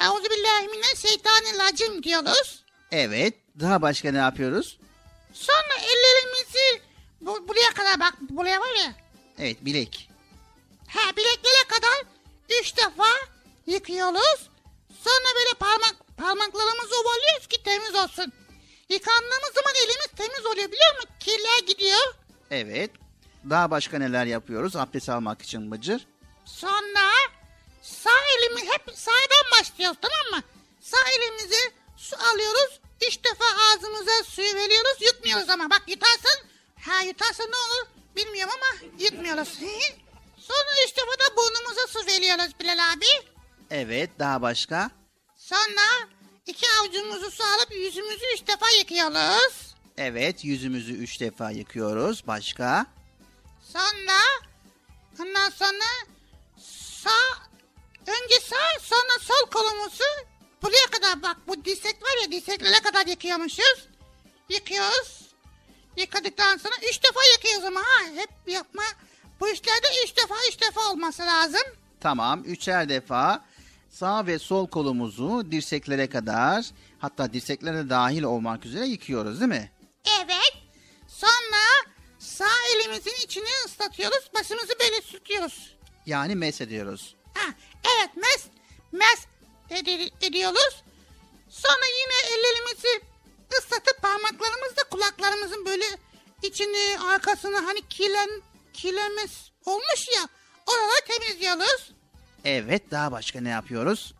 Euzu 0.00 0.24
billahi 0.24 0.68
mineşşeytanirracim 0.68 2.02
diyoruz. 2.02 2.64
Evet. 2.92 3.34
Daha 3.60 3.82
başka 3.82 4.12
ne 4.12 4.18
yapıyoruz? 4.18 4.78
Sonra 5.32 5.74
ellerimizi 5.78 6.82
bu, 7.26 7.48
buraya 7.48 7.70
kadar 7.74 8.00
bak 8.00 8.14
buraya 8.20 8.60
var 8.60 8.74
ya. 8.74 8.94
Evet 9.38 9.64
bilek. 9.64 10.10
Ha 10.88 11.16
bileklere 11.16 11.64
kadar 11.68 12.02
üç 12.60 12.76
defa 12.76 13.06
yıkıyoruz. 13.66 14.48
Sonra 15.04 15.28
böyle 15.36 15.54
parmak 15.58 15.94
parmaklarımızı 16.16 16.94
ovalıyoruz 17.00 17.46
ki 17.48 17.62
temiz 17.62 17.94
olsun. 17.94 18.32
Yıkandığımız 18.88 19.52
zaman 19.54 19.74
elimiz 19.84 20.06
temiz 20.16 20.46
oluyor 20.46 20.72
biliyor 20.72 20.94
musun? 20.94 21.10
Kirler 21.20 21.58
gidiyor. 21.66 22.14
Evet. 22.50 22.90
Daha 23.50 23.70
başka 23.70 23.98
neler 23.98 24.26
yapıyoruz 24.26 24.76
abdest 24.76 25.08
almak 25.08 25.42
için 25.42 25.70
Bıcır? 25.70 26.06
Sonra 26.44 27.10
sağ 27.82 28.10
elimi 28.38 28.60
hep 28.72 28.82
sağdan 28.94 29.60
başlıyoruz 29.60 29.98
tamam 30.02 30.40
mı? 30.40 30.48
Sağ 30.80 31.10
elimizi 31.16 31.72
su 31.96 32.16
alıyoruz. 32.16 32.80
Üç 33.08 33.24
defa 33.24 33.44
ağzımıza 33.44 34.24
suyu 34.24 34.54
veriyoruz. 34.54 34.96
Yutmuyoruz 35.00 35.50
ama 35.50 35.70
bak 35.70 35.82
yutarsan. 35.86 36.53
Ha 36.86 37.02
yutarsan 37.02 37.46
ne 37.46 37.56
olur 37.56 37.86
bilmiyorum 38.16 38.54
ama 38.56 38.90
yutmuyoruz. 38.98 39.48
Sonra 40.38 40.70
üç 40.86 40.96
defa 40.96 41.12
da 41.12 41.36
burnumuza 41.36 41.86
su 41.86 42.06
veriyoruz 42.06 42.60
Bilal 42.60 42.92
abi. 42.92 43.06
Evet. 43.70 44.10
Daha 44.18 44.42
başka? 44.42 44.90
Sonra 45.36 46.08
iki 46.46 46.66
avucumuzu 46.80 47.30
su 47.30 47.44
alıp 47.44 47.72
yüzümüzü 47.72 48.24
üç 48.34 48.46
defa 48.46 48.70
yıkıyoruz. 48.70 49.74
Evet. 49.96 50.44
Yüzümüzü 50.44 50.92
üç 50.92 51.20
defa 51.20 51.50
yıkıyoruz. 51.50 52.26
Başka? 52.26 52.86
Sonra 53.72 54.20
ondan 55.20 55.50
sonra 55.50 55.84
sağ 57.02 57.38
önce 58.06 58.40
sağ 58.40 58.80
sonra 58.80 59.18
sol 59.20 59.50
kolumuzu 59.50 60.04
buraya 60.62 60.86
kadar 60.90 61.22
bak 61.22 61.36
bu 61.46 61.64
dirsek 61.64 62.02
var 62.02 62.22
ya 62.22 62.32
dirseklere 62.32 62.80
kadar 62.80 63.06
yıkıyormuşuz. 63.06 63.88
Yıkıyoruz. 64.48 65.23
Yıkadıktan 65.96 66.56
sonra 66.56 66.74
üç 66.90 67.02
defa 67.04 67.20
yıkıyoruz 67.32 67.64
ama 67.64 67.80
ha 67.80 68.04
hep 68.14 68.30
yapma. 68.46 68.82
Bu 69.40 69.48
işlerde 69.48 69.86
üç 70.04 70.16
defa 70.16 70.34
üç 70.48 70.60
defa 70.60 70.90
olması 70.90 71.22
lazım. 71.22 71.62
Tamam. 72.00 72.42
Üçer 72.44 72.88
defa 72.88 73.44
sağ 73.90 74.26
ve 74.26 74.38
sol 74.38 74.66
kolumuzu 74.68 75.50
dirseklere 75.52 76.08
kadar 76.10 76.64
hatta 76.98 77.32
dirseklere 77.32 77.90
dahil 77.90 78.22
olmak 78.22 78.66
üzere 78.66 78.86
yıkıyoruz 78.86 79.40
değil 79.40 79.48
mi? 79.48 79.72
Evet. 80.24 80.52
Sonra 81.08 81.62
sağ 82.18 82.48
elimizin 82.74 83.14
içini 83.24 83.48
ıslatıyoruz. 83.66 84.30
Başımızı 84.34 84.72
böyle 84.80 85.00
sürtüyoruz. 85.02 85.74
Yani 86.06 86.34
mes 86.34 86.60
ediyoruz. 86.60 87.14
Ha, 87.34 87.54
evet 87.96 88.10
mes, 88.16 88.44
mes 88.92 89.26
edi- 89.70 90.10
ediyoruz. 90.26 90.82
Sonra 91.50 91.86
yine 91.86 92.34
ellerimizi 92.38 93.00
ıslatıp 93.58 94.02
parmaklarımızla 94.02 94.84
kulaklarımızın 94.90 95.66
böyle 95.66 95.84
içini 96.42 96.98
arkasını 97.00 97.58
hani 97.58 97.88
kirlen, 97.88 98.42
kirlenmez 98.72 99.50
olmuş 99.64 100.08
ya 100.16 100.28
oraları 100.66 101.00
temizliyoruz. 101.06 101.92
Evet. 102.44 102.90
Daha 102.90 103.12
başka 103.12 103.40
ne 103.40 103.48
yapıyoruz? 103.48 104.14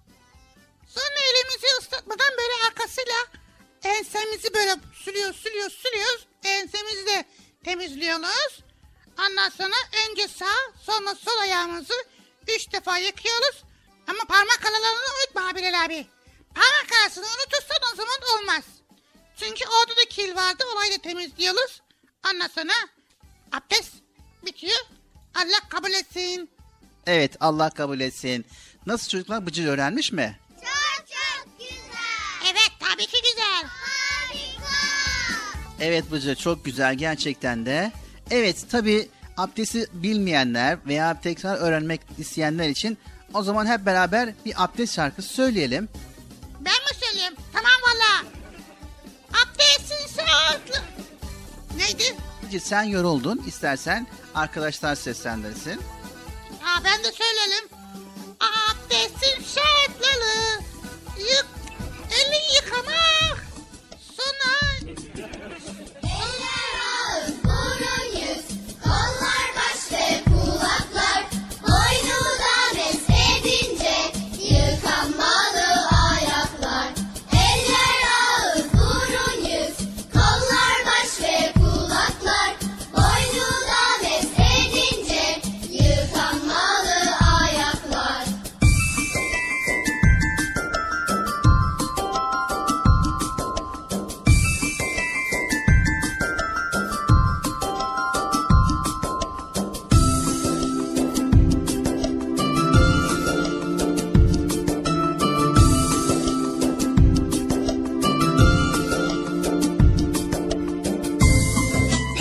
Sonra 0.89 1.21
elimizi 1.31 1.67
ıslatmadan 1.79 2.31
böyle 2.39 2.67
arkasıyla 2.67 3.15
ensemizi 3.83 4.55
böyle 4.55 4.77
sürüyoruz, 5.05 5.37
sürüyoruz, 5.37 5.73
sürüyoruz. 5.73 6.27
Ensemizi 6.45 7.07
de 7.07 7.25
temizliyoruz. 7.65 8.61
Ondan 9.19 9.49
sonra 9.49 9.75
önce 10.11 10.29
sağ, 10.29 10.57
sonra 10.83 11.15
sol 11.15 11.39
ayağımızı 11.39 11.95
üç 12.49 12.73
defa 12.73 12.99
yıkıyoruz. 12.99 13.63
Ama 14.07 14.25
parmak 14.29 14.61
aralarını 14.65 15.05
unutma 15.19 15.55
Bilal 15.55 15.85
abi. 15.85 16.07
Parmak 16.55 17.03
arasını 17.03 17.25
unutursan 17.25 17.79
o 17.93 17.97
zaman 17.97 18.39
olmaz. 18.39 18.65
Çünkü 19.37 19.65
orada 19.65 19.97
da 19.97 20.05
kil 20.11 20.37
vardı, 20.37 20.65
orayı 20.77 20.93
da 20.93 20.99
temizliyoruz. 21.03 21.83
Ondan 22.33 22.49
sonra 22.49 22.73
abdest 23.53 23.93
bitiyor. 24.47 24.79
Allah 25.35 25.61
kabul 25.69 25.91
etsin. 25.93 26.51
Evet 27.07 27.37
Allah 27.41 27.71
kabul 27.71 28.01
etsin. 28.01 28.45
Nasıl 28.87 29.09
çocuklar 29.09 29.47
Bıcır 29.47 29.67
öğrenmiş 29.67 30.13
mi? 30.13 30.39
Çok 30.61 31.07
çok 31.07 31.59
güzel. 31.59 32.51
Evet 32.51 32.71
tabii 32.81 33.07
ki 33.07 33.17
güzel. 33.23 33.65
Harika. 33.65 34.75
Evet 35.81 36.11
Bıcır 36.11 36.35
çok 36.35 36.65
güzel 36.65 36.95
gerçekten 36.95 37.67
de. 37.67 37.93
Evet 38.31 38.71
tabi 38.71 39.09
abdesti 39.37 39.87
bilmeyenler 39.93 40.79
veya 40.87 41.21
tekrar 41.21 41.57
öğrenmek 41.57 42.01
isteyenler 42.19 42.69
için 42.69 42.99
o 43.35 43.43
zaman 43.43 43.67
hep 43.67 43.87
beraber 43.87 44.35
bir 44.45 44.65
abdest 44.65 44.95
şarkısı 44.95 45.29
söyleyelim. 45.29 45.89
Ben 46.61 46.73
mi 46.73 47.07
söyleyeyim? 47.07 47.35
Tamam 47.53 47.73
valla. 47.83 48.34
Abdestin 49.43 50.07
sağlıklı. 50.17 50.83
Neydi? 51.77 52.17
Sen 52.61 52.83
yoruldun 52.83 53.43
istersen 53.47 54.07
arkadaşlar 54.35 54.95
seslendirsin. 54.95 55.81
Aa, 56.65 56.85
ben 56.85 57.05
de 57.05 57.13
söyleyelim. 57.13 57.69
Abdestin 58.41 59.45
şartları. 59.45 60.63
Yık, 61.19 61.47
eli 62.11 62.55
yıkamak. 62.57 63.45
Sonra... 64.17 64.74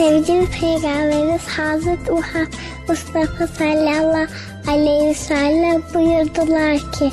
Sevgili 0.04 0.48
Peygamberimiz 0.60 1.48
Hazreti 1.48 2.12
Muhammed 2.12 2.54
Mustafa 2.90 3.48
sallallahu 3.48 4.28
aleyhi 4.68 5.08
ve 5.08 5.14
sellem 5.14 5.82
buyurdular 5.94 6.78
ki 6.92 7.12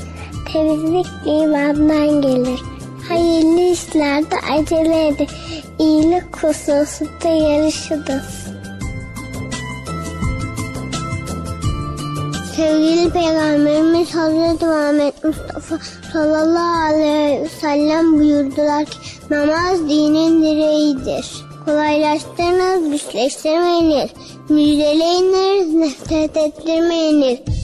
temizlik 0.53 1.07
imandan 1.26 2.22
gelir. 2.22 2.61
Hayırlı 3.09 3.61
işlerde 3.61 4.37
acele 4.53 5.09
edin. 5.09 5.29
İyilik 5.79 6.37
hususunda 6.37 7.29
yarışınız. 7.29 8.46
Sevgili 12.57 13.11
Peygamberimiz 13.11 14.14
Hazreti 14.14 14.66
Muhammed 14.66 15.14
Mustafa 15.24 15.79
sallallahu 16.12 16.94
aleyhi 16.94 17.42
ve 17.42 17.48
sellem 17.48 18.18
buyurdular 18.18 18.85
ki 18.85 18.98
namaz 19.31 19.79
dinin 19.79 20.42
direğidir. 20.42 21.49
Kolaylaştırınız, 21.65 22.91
güçleştirmeyiniz. 22.91 24.11
Müjdeleyiniz, 24.49 25.75
nefret 25.75 26.37
ettirmeyiniz. 26.37 27.60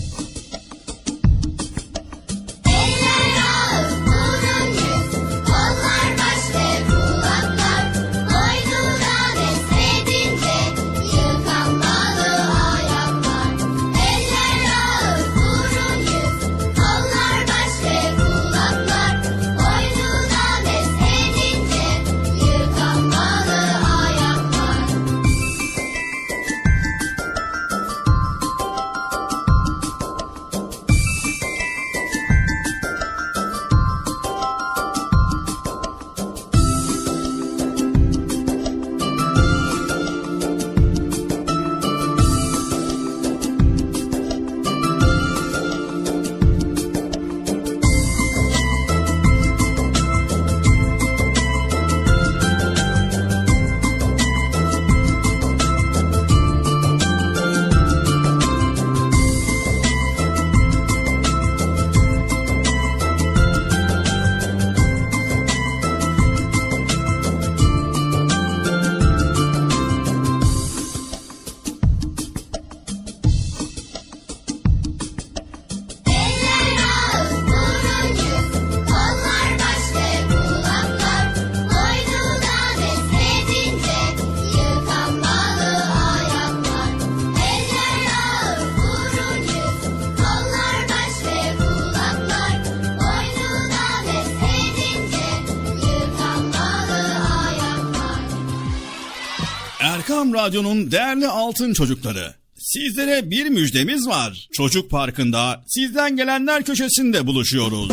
Erkam 100.07 100.35
Radyo'nun 100.35 100.91
değerli 100.91 101.29
altın 101.29 101.73
çocukları. 101.73 102.35
Sizlere 102.59 103.31
bir 103.31 103.49
müjdemiz 103.49 104.07
var. 104.07 104.49
Çocuk 104.53 104.91
Parkı'nda 104.91 105.65
sizden 105.67 106.17
gelenler 106.17 106.65
köşesinde 106.65 107.27
buluşuyoruz. 107.27 107.91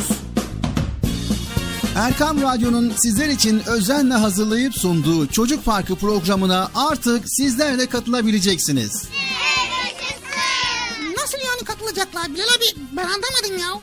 Erkam 1.95 2.41
Radyo'nun 2.41 2.93
sizler 2.97 3.30
için 3.30 3.61
özenle 3.68 4.14
hazırlayıp 4.14 4.76
sunduğu 4.76 5.28
Çocuk 5.28 5.66
Parkı 5.66 5.95
programına 5.95 6.72
artık 6.76 7.24
sizler 7.30 7.80
de 7.80 7.86
katılabileceksiniz. 7.86 9.03
Nasıl 11.18 11.38
yani 11.38 11.64
katılacaklar 11.66 12.34
Bilal 12.34 12.43
abi? 12.43 12.82
Ben 12.91 13.03
anlamadım 13.03 13.57
ya. 13.59 13.82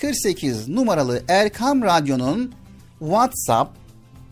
48 0.00 0.68
numaralı 0.68 1.22
Erkam 1.28 1.82
Radyo'nun 1.82 2.54
WhatsApp, 2.98 3.76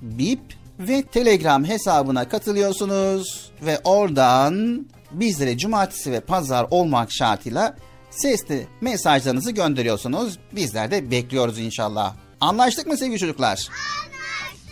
Bip 0.03 0.41
ve 0.79 1.03
Telegram 1.03 1.65
hesabına 1.65 2.29
katılıyorsunuz 2.29 3.51
ve 3.63 3.81
oradan 3.85 4.87
bizlere 5.11 5.59
cumartesi 5.59 6.13
ve 6.13 6.21
pazar 6.21 6.67
olmak 6.71 7.13
şartıyla 7.13 7.77
sesli 8.11 8.67
mesajlarınızı 8.81 9.51
gönderiyorsunuz. 9.51 10.39
Bizler 10.53 10.91
de 10.91 11.11
bekliyoruz 11.11 11.59
inşallah. 11.59 12.15
Anlaştık 12.41 12.87
mı 12.87 12.97
sevgili 12.97 13.19
çocuklar? 13.19 13.49
Anlaştık. 13.49 14.67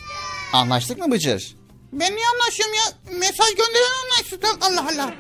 Anlaştık 0.52 0.98
mı 0.98 1.10
Bıcır? 1.10 1.56
Ben 1.92 2.16
niye 2.16 2.26
anlaşıyorum 2.34 2.74
ya? 2.74 3.18
Mesaj 3.18 3.48
gönderen 3.48 3.94
anlaşsın. 4.04 4.60
Allah 4.60 4.88
Allah. 4.94 5.14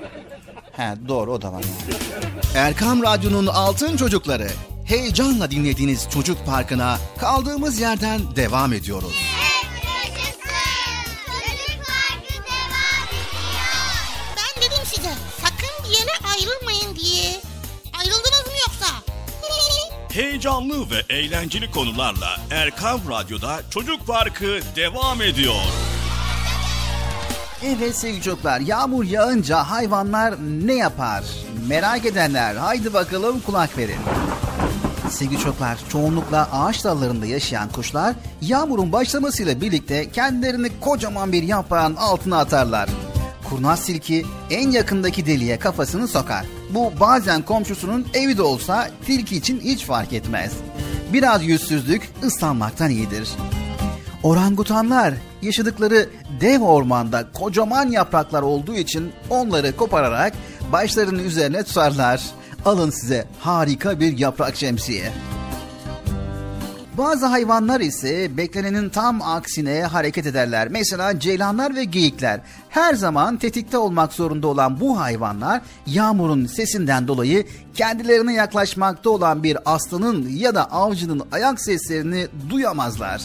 He 0.72 1.08
doğru 1.08 1.32
o 1.32 1.42
da 1.42 1.52
var. 1.52 1.64
Erkam 2.54 3.02
Radyo'nun 3.02 3.46
Altın 3.46 3.96
Çocukları. 3.96 4.48
Heyecanla 4.84 5.50
dinlediğiniz 5.50 6.08
Çocuk 6.10 6.46
Parkı'na 6.46 6.98
kaldığımız 7.20 7.80
yerden 7.80 8.36
devam 8.36 8.72
ediyoruz. 8.72 9.14
Ben 14.36 14.62
dedim 14.62 14.84
size 14.84 15.10
sakın 15.42 15.84
bir 15.84 15.98
yere 15.98 16.10
ayrılmayın 16.34 16.96
diye. 16.96 17.40
Ayrıldınız 17.98 18.46
mı 18.46 18.52
yoksa? 18.60 18.94
Heyecanlı 20.12 20.90
ve 20.90 21.14
eğlenceli 21.14 21.70
konularla 21.70 22.40
Erkan 22.50 23.00
Radyo'da 23.10 23.60
Çocuk 23.70 24.06
Parkı 24.06 24.60
devam 24.76 25.22
ediyor. 25.22 25.54
Evet 27.64 27.96
sevgili 27.96 28.22
çocuklar 28.22 28.60
yağmur 28.60 29.04
yağınca 29.04 29.58
hayvanlar 29.70 30.34
ne 30.40 30.74
yapar? 30.74 31.24
Merak 31.68 32.06
edenler 32.06 32.56
haydi 32.56 32.94
bakalım 32.94 33.40
kulak 33.40 33.78
verin. 33.78 34.00
Sevgili 35.14 35.38
çocuklar 35.38 35.78
çoğunlukla 35.88 36.48
ağaç 36.52 36.84
dallarında 36.84 37.26
yaşayan 37.26 37.68
kuşlar 37.68 38.14
yağmurun 38.40 38.92
başlamasıyla 38.92 39.60
birlikte 39.60 40.10
kendilerini 40.10 40.68
kocaman 40.80 41.32
bir 41.32 41.42
yaprağın 41.42 41.96
altına 41.96 42.38
atarlar. 42.38 42.88
Kurnaz 43.48 43.86
tilki 43.86 44.26
en 44.50 44.70
yakındaki 44.70 45.26
deliğe 45.26 45.58
kafasını 45.58 46.08
sokar. 46.08 46.46
Bu 46.70 46.92
bazen 47.00 47.42
komşusunun 47.42 48.06
evi 48.14 48.36
de 48.36 48.42
olsa 48.42 48.90
tilki 49.06 49.36
için 49.36 49.60
hiç 49.60 49.84
fark 49.84 50.12
etmez. 50.12 50.52
Biraz 51.12 51.44
yüzsüzlük 51.44 52.10
ıslanmaktan 52.24 52.90
iyidir. 52.90 53.28
Orangutanlar 54.22 55.14
yaşadıkları 55.42 56.08
dev 56.40 56.62
ormanda 56.62 57.24
kocaman 57.32 57.90
yapraklar 57.90 58.42
olduğu 58.42 58.74
için 58.74 59.12
onları 59.30 59.76
kopararak 59.76 60.32
başlarının 60.72 61.24
üzerine 61.24 61.62
tutarlar. 61.62 62.22
Alın 62.64 62.90
size 62.90 63.26
harika 63.40 64.00
bir 64.00 64.18
yaprak 64.18 64.56
şemsiye. 64.56 65.12
Bazı 66.98 67.26
hayvanlar 67.26 67.80
ise 67.80 68.36
beklenenin 68.36 68.88
tam 68.88 69.22
aksine 69.22 69.82
hareket 69.82 70.26
ederler. 70.26 70.68
Mesela 70.68 71.20
ceylanlar 71.20 71.74
ve 71.74 71.84
geyikler. 71.84 72.40
Her 72.68 72.94
zaman 72.94 73.36
tetikte 73.36 73.78
olmak 73.78 74.12
zorunda 74.12 74.46
olan 74.46 74.80
bu 74.80 75.00
hayvanlar 75.00 75.60
yağmurun 75.86 76.46
sesinden 76.46 77.08
dolayı 77.08 77.46
kendilerine 77.74 78.34
yaklaşmakta 78.34 79.10
olan 79.10 79.42
bir 79.42 79.58
aslanın 79.64 80.28
ya 80.28 80.54
da 80.54 80.72
avcının 80.72 81.22
ayak 81.32 81.60
seslerini 81.60 82.26
duyamazlar. 82.50 83.22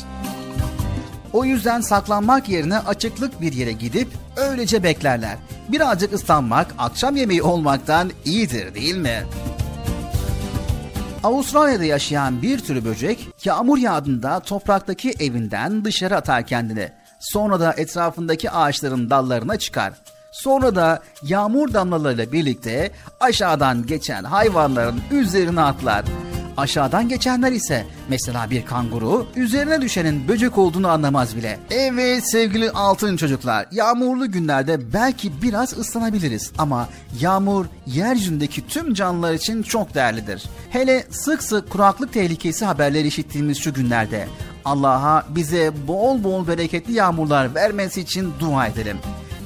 O 1.33 1.45
yüzden 1.45 1.81
saklanmak 1.81 2.49
yerine 2.49 2.79
açıklık 2.79 3.41
bir 3.41 3.53
yere 3.53 3.71
gidip 3.71 4.07
öylece 4.37 4.83
beklerler. 4.83 5.37
Birazcık 5.69 6.13
ıslanmak 6.13 6.75
akşam 6.77 7.15
yemeği 7.15 7.43
olmaktan 7.43 8.11
iyidir 8.25 8.75
değil 8.75 8.95
mi? 8.97 9.23
Avustralya'da 11.23 11.83
yaşayan 11.83 12.41
bir 12.41 12.59
tür 12.59 12.85
böcek 12.85 13.27
yağmur 13.43 13.77
yağdığında 13.77 14.39
topraktaki 14.39 15.13
evinden 15.19 15.85
dışarı 15.85 16.15
atar 16.15 16.45
kendini. 16.45 16.91
Sonra 17.19 17.59
da 17.59 17.73
etrafındaki 17.77 18.51
ağaçların 18.51 19.09
dallarına 19.09 19.57
çıkar. 19.57 19.93
Sonra 20.31 20.75
da 20.75 20.99
yağmur 21.23 21.73
damlalarıyla 21.73 22.31
birlikte 22.31 22.91
aşağıdan 23.19 23.85
geçen 23.85 24.23
hayvanların 24.23 25.01
üzerine 25.11 25.61
atlar. 25.61 26.05
Aşağıdan 26.59 27.09
geçenler 27.09 27.51
ise 27.51 27.85
mesela 28.09 28.49
bir 28.49 28.65
kanguru 28.65 29.27
üzerine 29.35 29.81
düşenin 29.81 30.27
böcek 30.27 30.57
olduğunu 30.57 30.87
anlamaz 30.87 31.35
bile. 31.35 31.59
Evet 31.71 32.31
sevgili 32.31 32.71
altın 32.71 33.17
çocuklar 33.17 33.65
yağmurlu 33.71 34.31
günlerde 34.31 34.93
belki 34.93 35.41
biraz 35.41 35.77
ıslanabiliriz 35.77 36.51
ama 36.57 36.89
yağmur 37.19 37.65
yeryüzündeki 37.85 38.67
tüm 38.67 38.93
canlılar 38.93 39.33
için 39.33 39.63
çok 39.63 39.93
değerlidir. 39.93 40.43
Hele 40.69 41.05
sık 41.09 41.43
sık 41.43 41.69
kuraklık 41.69 42.13
tehlikesi 42.13 42.65
haberleri 42.65 43.07
işittiğimiz 43.07 43.57
şu 43.57 43.73
günlerde 43.73 44.27
Allah'a 44.65 45.25
bize 45.29 45.71
bol 45.87 46.23
bol 46.23 46.47
bereketli 46.47 46.93
yağmurlar 46.93 47.55
vermesi 47.55 48.01
için 48.01 48.33
dua 48.39 48.67
edelim 48.67 48.97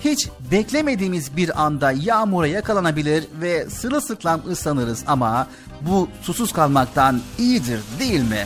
hiç 0.03 0.29
beklemediğimiz 0.51 1.37
bir 1.37 1.61
anda 1.63 1.91
yağmura 1.91 2.47
yakalanabilir 2.47 3.27
ve 3.41 3.69
sırılsıklam 3.69 4.41
ıslanırız 4.49 5.03
ama 5.07 5.47
bu 5.81 6.09
susuz 6.21 6.51
kalmaktan 6.53 7.21
iyidir 7.37 7.79
değil 7.99 8.21
mi? 8.21 8.45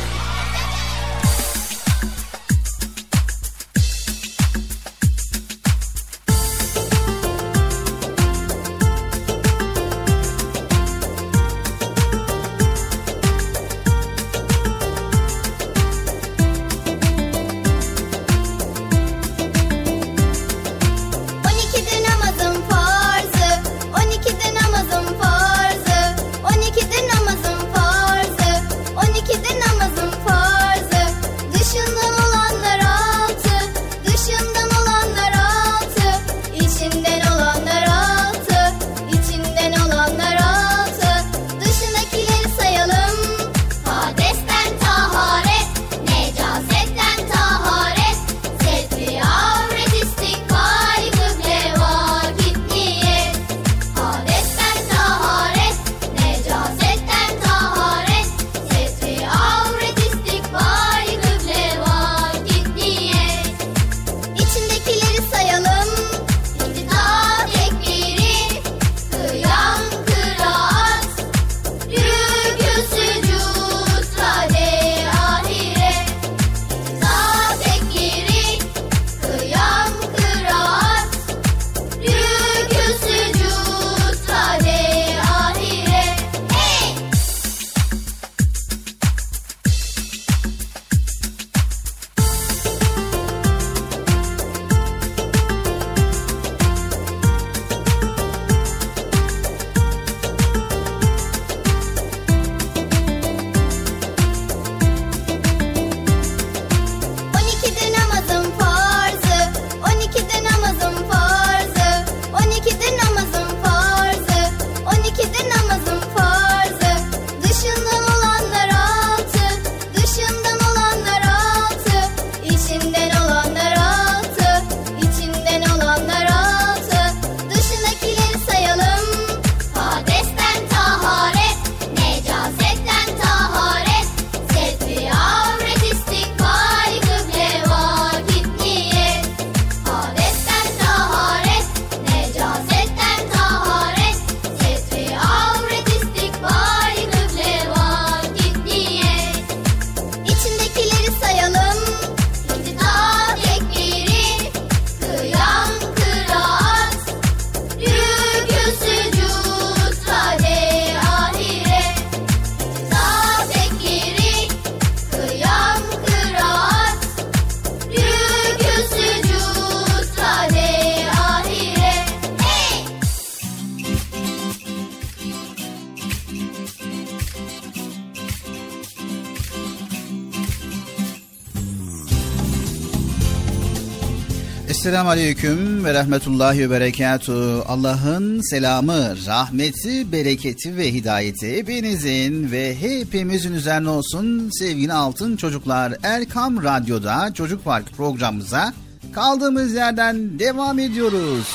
Esselamu 184.91 185.09
Aleyküm 185.09 185.85
ve 185.85 185.93
Rahmetullahi 185.93 186.59
ve 186.59 186.69
Berekatuhu. 186.69 187.65
Allah'ın 187.67 188.41
selamı, 188.49 189.15
rahmeti, 189.25 190.11
bereketi 190.11 190.77
ve 190.77 190.93
hidayeti 190.93 191.57
hepinizin 191.57 192.51
ve 192.51 192.75
hepimizin 192.81 193.53
üzerine 193.53 193.89
olsun 193.89 194.49
sevgili 194.59 194.93
altın 194.93 195.37
çocuklar. 195.37 195.93
Erkam 196.03 196.63
Radyo'da 196.63 197.33
Çocuk 197.33 197.65
Park 197.65 197.91
programımıza 197.97 198.73
kaldığımız 199.13 199.73
yerden 199.73 200.39
devam 200.39 200.79
ediyoruz. 200.79 201.47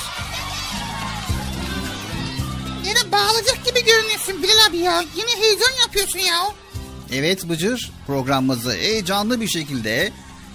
Yine 2.85 3.13
bağlayacak 3.13 3.65
gibi 3.67 3.85
görünüyorsun 3.85 4.43
Bilal 4.43 4.71
abi 4.71 4.77
ya. 4.77 5.01
Yine 5.17 5.43
heyecan 5.45 5.81
yapıyorsun 5.87 6.19
ya. 6.19 6.55
Evet 7.13 7.49
Bıcır, 7.49 7.93
programımızı 8.07 8.73
heyecanlı 8.73 9.41
bir 9.41 9.49
şekilde, 9.49 10.13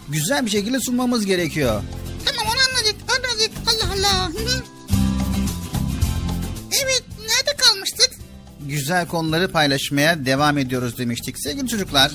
güzel 0.09 0.45
bir 0.45 0.51
şekilde 0.51 0.79
sunmamız 0.79 1.25
gerekiyor. 1.25 1.82
Evet 6.72 7.03
nerede 7.19 7.57
kalmıştık? 7.57 8.22
güzel 8.72 9.07
konuları 9.07 9.51
paylaşmaya 9.51 10.26
devam 10.26 10.57
ediyoruz 10.57 10.97
demiştik. 10.97 11.36
Sevgili 11.39 11.67
çocuklar, 11.67 12.11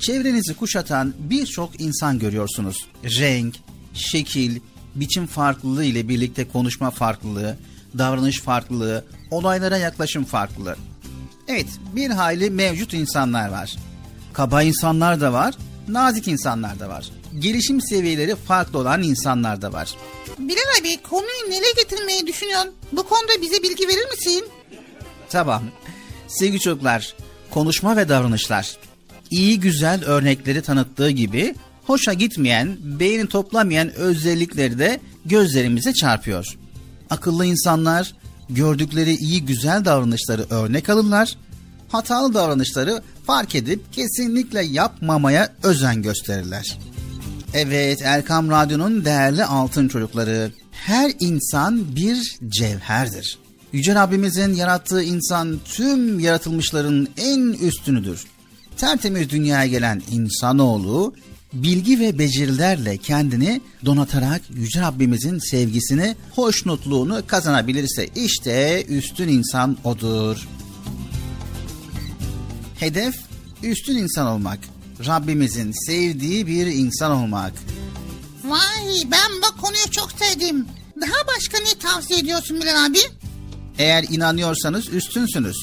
çevrenizi 0.00 0.54
kuşatan 0.54 1.14
birçok 1.18 1.80
insan 1.80 2.18
görüyorsunuz. 2.18 2.76
Renk, 3.04 3.54
şekil, 3.94 4.60
biçim 4.94 5.26
farklılığı 5.26 5.84
ile 5.84 6.08
birlikte 6.08 6.48
konuşma 6.48 6.90
farklılığı, 6.90 7.56
davranış 7.98 8.40
farklılığı, 8.40 9.04
olaylara 9.30 9.76
yaklaşım 9.76 10.24
farklılığı. 10.24 10.76
Evet, 11.48 11.66
bir 11.96 12.10
hayli 12.10 12.50
mevcut 12.50 12.94
insanlar 12.94 13.48
var. 13.48 13.76
Kaba 14.32 14.62
insanlar 14.62 15.20
da 15.20 15.32
var, 15.32 15.54
nazik 15.88 16.28
insanlar 16.28 16.80
da 16.80 16.88
var. 16.88 17.10
Gelişim 17.38 17.80
seviyeleri 17.80 18.36
farklı 18.36 18.78
olan 18.78 19.02
insanlar 19.02 19.62
da 19.62 19.72
var. 19.72 19.94
Bilal 20.38 20.80
abi 20.80 21.02
konuyu 21.02 21.50
nereye 21.50 21.72
getirmeyi 21.76 22.26
düşünüyorsun? 22.26 22.70
Bu 22.92 23.02
konuda 23.02 23.42
bize 23.42 23.62
bilgi 23.62 23.88
verir 23.88 24.10
misin? 24.10 24.44
Tamam. 25.30 25.62
Sevgili 26.28 26.60
çocuklar, 26.60 27.14
konuşma 27.50 27.96
ve 27.96 28.08
davranışlar. 28.08 28.76
iyi 29.30 29.60
güzel 29.60 30.04
örnekleri 30.04 30.62
tanıttığı 30.62 31.10
gibi 31.10 31.54
hoşa 31.84 32.12
gitmeyen, 32.12 32.76
beyni 32.82 33.26
toplamayan 33.28 33.94
özellikleri 33.94 34.78
de 34.78 35.00
gözlerimize 35.24 35.92
çarpıyor. 35.92 36.46
Akıllı 37.10 37.46
insanlar 37.46 38.14
gördükleri 38.50 39.14
iyi 39.14 39.44
güzel 39.44 39.84
davranışları 39.84 40.46
örnek 40.50 40.88
alırlar, 40.88 41.36
hatalı 41.88 42.34
davranışları 42.34 43.02
fark 43.26 43.54
edip 43.54 43.92
kesinlikle 43.92 44.62
yapmamaya 44.64 45.52
özen 45.62 46.02
gösterirler. 46.02 46.78
Evet 47.54 48.02
Erkam 48.02 48.50
Radyo'nun 48.50 49.04
değerli 49.04 49.44
altın 49.44 49.88
çocukları. 49.88 50.52
Her 50.72 51.12
insan 51.20 51.96
bir 51.96 52.38
cevherdir. 52.48 53.38
Yüce 53.72 53.94
Rabbimizin 53.94 54.54
yarattığı 54.54 55.02
insan 55.02 55.60
tüm 55.64 56.20
yaratılmışların 56.20 57.08
en 57.16 57.40
üstünüdür. 57.52 58.24
Tertemiz 58.76 59.30
dünyaya 59.30 59.66
gelen 59.66 60.02
insanoğlu 60.10 61.14
bilgi 61.52 62.00
ve 62.00 62.18
becerilerle 62.18 62.96
kendini 62.96 63.60
donatarak 63.84 64.42
Yüce 64.54 64.80
Rabbimizin 64.80 65.38
sevgisini, 65.38 66.16
hoşnutluğunu 66.34 67.22
kazanabilirse 67.26 68.06
işte 68.16 68.84
üstün 68.88 69.28
insan 69.28 69.76
odur. 69.84 70.48
Hedef 72.78 73.14
üstün 73.62 73.96
insan 73.96 74.26
olmak. 74.26 74.73
Rabbimizin 75.06 75.86
sevdiği 75.86 76.46
bir 76.46 76.66
insan 76.66 77.10
olmak. 77.12 77.52
Vay 78.44 79.10
ben 79.10 79.30
bu 79.42 79.60
konuyu 79.60 79.90
çok 79.90 80.12
sevdim. 80.12 80.66
Daha 81.00 81.26
başka 81.36 81.58
ne 81.58 81.78
tavsiye 81.78 82.20
ediyorsun 82.20 82.60
Bilal 82.60 82.86
abi? 82.86 82.98
Eğer 83.78 84.04
inanıyorsanız 84.10 84.88
üstünsünüz. 84.88 85.56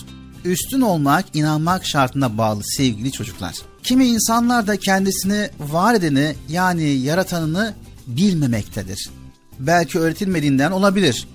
Üstün 0.45 0.81
olmak 0.81 1.25
inanmak 1.33 1.85
şartına 1.85 2.37
bağlı 2.37 2.61
sevgili 2.63 3.11
çocuklar. 3.11 3.55
Kimi 3.83 4.05
insanlar 4.05 4.67
da 4.67 4.77
kendisini 4.77 5.49
var 5.59 5.95
edeni 5.95 6.35
yani 6.49 6.83
yaratanını 6.83 7.73
bilmemektedir. 8.07 9.09
Belki 9.59 9.99
öğretilmediğinden 9.99 10.71
olabilir. 10.71 11.27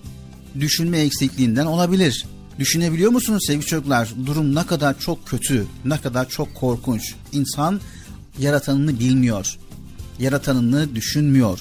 Düşünme 0.61 0.99
eksikliğinden 0.99 1.67
olabilir. 1.67 2.27
Düşünebiliyor 2.59 3.11
musunuz 3.11 3.45
sevgili 3.47 3.67
çocuklar? 3.67 4.09
Durum 4.27 4.55
ne 4.55 4.67
kadar 4.67 4.99
çok 4.99 5.27
kötü, 5.27 5.67
ne 5.85 6.01
kadar 6.01 6.29
çok 6.29 6.55
korkunç. 6.55 7.15
İnsan 7.33 7.81
yaratanını 8.39 9.01
bilmiyor. 9.01 9.59
Yaratanını 10.19 10.95
düşünmüyor 10.95 11.61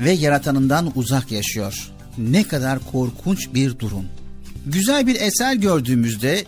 ve 0.00 0.10
yaratanından 0.10 0.92
uzak 0.94 1.32
yaşıyor. 1.32 1.90
Ne 2.18 2.44
kadar 2.44 2.78
korkunç 2.92 3.54
bir 3.54 3.78
durum. 3.78 4.04
Güzel 4.66 5.06
bir 5.06 5.20
eser 5.20 5.54
gördüğümüzde 5.54 6.44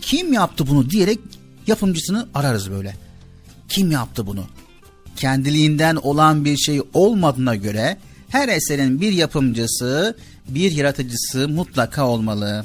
kim 0.00 0.32
yaptı 0.32 0.66
bunu 0.66 0.90
diyerek 0.90 1.18
yapımcısını 1.66 2.28
ararız 2.34 2.70
böyle. 2.70 2.96
Kim 3.68 3.90
yaptı 3.90 4.26
bunu? 4.26 4.44
Kendiliğinden 5.16 5.96
olan 5.96 6.44
bir 6.44 6.56
şey 6.56 6.82
olmadığına 6.94 7.56
göre 7.56 7.96
her 8.28 8.48
eserin 8.48 9.00
bir 9.00 9.12
yapımcısı, 9.12 10.16
bir 10.48 10.72
yaratıcısı 10.72 11.48
mutlaka 11.48 12.06
olmalı. 12.06 12.64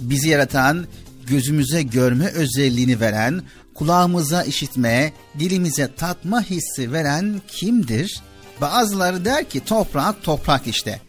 Bizi 0.00 0.28
yaratan, 0.28 0.86
gözümüze 1.26 1.82
görme 1.82 2.26
özelliğini 2.26 3.00
veren, 3.00 3.42
kulağımıza 3.78 4.42
işitme, 4.42 5.12
dilimize 5.38 5.94
tatma 5.96 6.42
hissi 6.42 6.92
veren 6.92 7.42
kimdir? 7.48 8.20
Bazıları 8.60 9.24
der 9.24 9.48
ki 9.48 9.64
toprak 9.64 10.22
toprak 10.22 10.66
işte. 10.66 11.00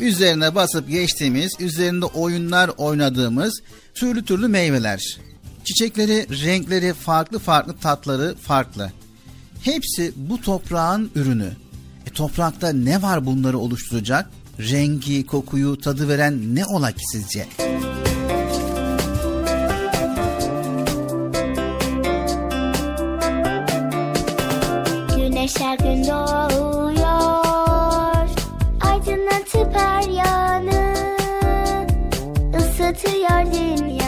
Üzerine 0.00 0.54
basıp 0.54 0.88
geçtiğimiz, 0.88 1.52
üzerinde 1.60 2.04
oyunlar 2.04 2.70
oynadığımız 2.76 3.62
türlü 3.94 4.24
türlü 4.24 4.48
meyveler. 4.48 5.18
Çiçekleri, 5.64 6.26
renkleri, 6.44 6.94
farklı 6.94 7.38
farklı 7.38 7.76
tatları 7.76 8.34
farklı. 8.42 8.92
Hepsi 9.62 10.12
bu 10.16 10.40
toprağın 10.40 11.10
ürünü. 11.14 11.50
E, 12.06 12.10
toprakta 12.10 12.72
ne 12.72 13.02
var 13.02 13.26
bunları 13.26 13.58
oluşturacak? 13.58 14.30
Rengi, 14.58 15.26
kokuyu, 15.26 15.80
tadı 15.80 16.08
veren 16.08 16.54
ne 16.54 16.66
ola 16.66 16.92
ki 16.92 17.02
sizce? 17.12 17.46
Güneş 25.50 25.60
her 25.60 25.78
gün 25.78 26.04
doğuyor. 26.04 27.40
Aydınlatıp 28.80 29.76
her 29.76 30.02
yanı 30.02 30.94
Isıtıyor 32.58 33.46
dünyayı 33.52 33.99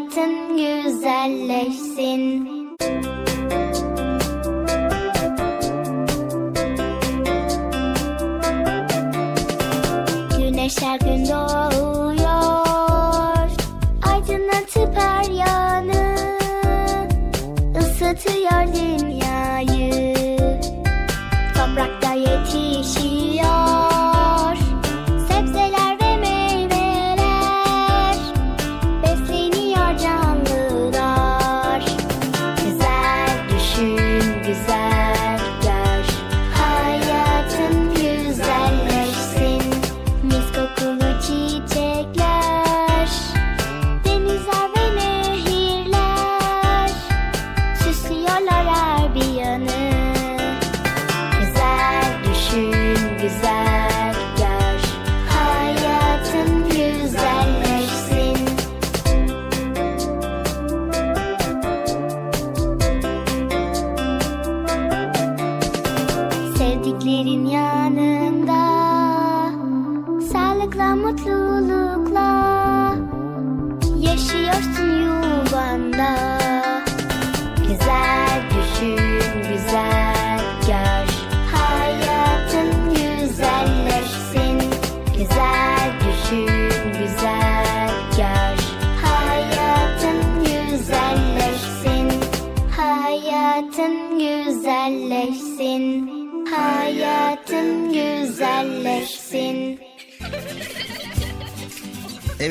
Hayatın 0.00 0.56
güzelleşsin. 0.56 2.50
Güneş 10.38 10.82
her 10.82 10.98
gün 11.00 11.26
doğuyor 11.28 11.69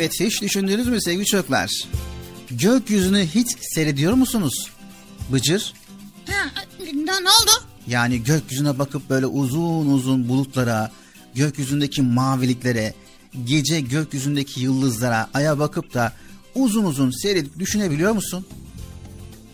Evet 0.09 0.19
hiç 0.31 0.41
düşündünüz 0.41 0.87
mü 0.87 1.01
sevgili 1.01 1.25
çocuklar? 1.25 1.71
Gökyüzünü 2.51 3.27
hiç 3.27 3.47
seyrediyor 3.61 4.13
musunuz? 4.13 4.69
Bıcır. 5.33 5.73
Ha, 6.29 6.63
ne, 6.93 7.11
oldu? 7.11 7.51
Yani 7.87 8.23
gökyüzüne 8.23 8.79
bakıp 8.79 9.09
böyle 9.09 9.25
uzun 9.25 9.85
uzun 9.85 10.29
bulutlara, 10.29 10.91
gökyüzündeki 11.35 12.01
maviliklere, 12.01 12.93
gece 13.43 13.79
gökyüzündeki 13.79 14.61
yıldızlara, 14.61 15.29
aya 15.33 15.59
bakıp 15.59 15.93
da 15.93 16.13
uzun 16.55 16.85
uzun 16.85 17.11
seyredip 17.21 17.59
düşünebiliyor 17.59 18.11
musun? 18.11 18.47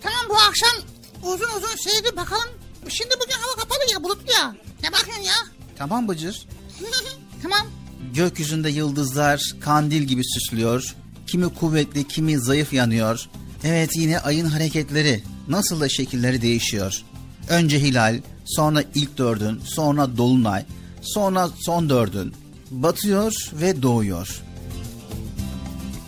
Tamam 0.01 0.26
bu 0.30 0.36
akşam 0.36 0.84
uzun 1.24 1.49
uzun 1.58 1.84
seyredip 1.84 2.18
bakalım. 2.18 2.49
Şimdi 2.89 3.16
bugün 3.24 3.41
hava 3.41 3.56
kapalı 3.56 3.91
ya 3.93 4.03
bulutlu 4.03 4.34
ya. 4.34 4.56
Ne 4.84 4.91
bakıyorsun 4.91 5.24
ya? 5.24 5.36
Tamam 5.78 6.08
Bıcır. 6.08 6.47
tamam. 7.43 7.68
Gökyüzünde 8.16 8.70
yıldızlar 8.70 9.41
kandil 9.59 10.01
gibi 10.01 10.22
süslüyor. 10.26 10.95
Kimi 11.28 11.53
kuvvetli, 11.53 12.07
kimi 12.07 12.39
zayıf 12.39 12.74
yanıyor. 12.74 13.30
Evet 13.63 13.89
yine 13.95 14.20
ayın 14.20 14.45
hareketleri, 14.45 15.24
nasıl 15.47 15.82
da 15.82 15.89
şekilleri 15.89 16.41
değişiyor. 16.41 17.03
Önce 17.49 17.80
hilal, 17.80 18.20
sonra 18.45 18.84
ilk 18.95 19.18
dördün, 19.18 19.59
sonra 19.66 20.18
dolunay, 20.18 20.66
sonra 21.01 21.49
son 21.66 21.89
dördün. 21.89 22.34
Batıyor 22.72 23.34
ve 23.53 23.82
doğuyor. 23.82 24.41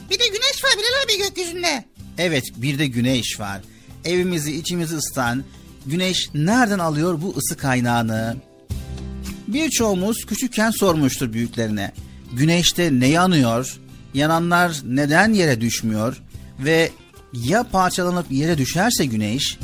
Bir 0.10 0.20
de 0.20 0.28
güneş 0.28 0.64
var 0.64 0.72
Bilal 0.78 1.03
abi 1.05 1.30
gökyüzünde. 1.30 1.86
Evet 2.18 2.43
bir 2.58 2.80
de 2.80 2.88
güneş 2.88 3.39
var. 3.39 3.62
Evimizi 4.05 4.55
içimizi 4.55 4.95
ısıtan 4.95 5.43
güneş 5.86 6.30
nereden 6.34 6.80
alıyor 6.80 7.22
bu 7.22 7.36
ısı 7.38 7.58
kaynağını? 7.58 8.38
Birçoğumuz 9.58 10.26
küçükken 10.26 10.72
sormuştur 10.72 11.34
büyüklerine. 11.34 11.91
Güneşte 12.34 12.99
ne 12.99 13.08
yanıyor? 13.08 13.80
Yananlar 14.14 14.82
neden 14.86 15.34
yere 15.34 15.62
düşmüyor? 15.62 16.22
Ve 16.60 16.91
ya 17.34 17.64
parçalanıp 17.64 18.32
yere 18.32 18.58
düşerse 18.58 19.05
güneş? 19.05 19.58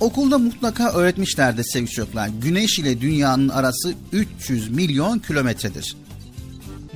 Okulda 0.00 0.38
mutlaka 0.38 0.92
öğretmişlerdi 0.92 1.64
sevgili 1.64 1.90
çocuklar. 1.90 2.28
Güneş 2.28 2.78
ile 2.78 3.00
dünyanın 3.00 3.48
arası 3.48 3.94
300 4.12 4.68
milyon 4.68 5.18
kilometredir. 5.18 5.96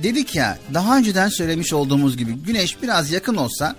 Dedik 0.03 0.35
ya 0.35 0.57
daha 0.73 0.97
önceden 0.97 1.29
söylemiş 1.29 1.73
olduğumuz 1.73 2.17
gibi 2.17 2.33
güneş 2.33 2.81
biraz 2.81 3.11
yakın 3.11 3.35
olsa 3.35 3.75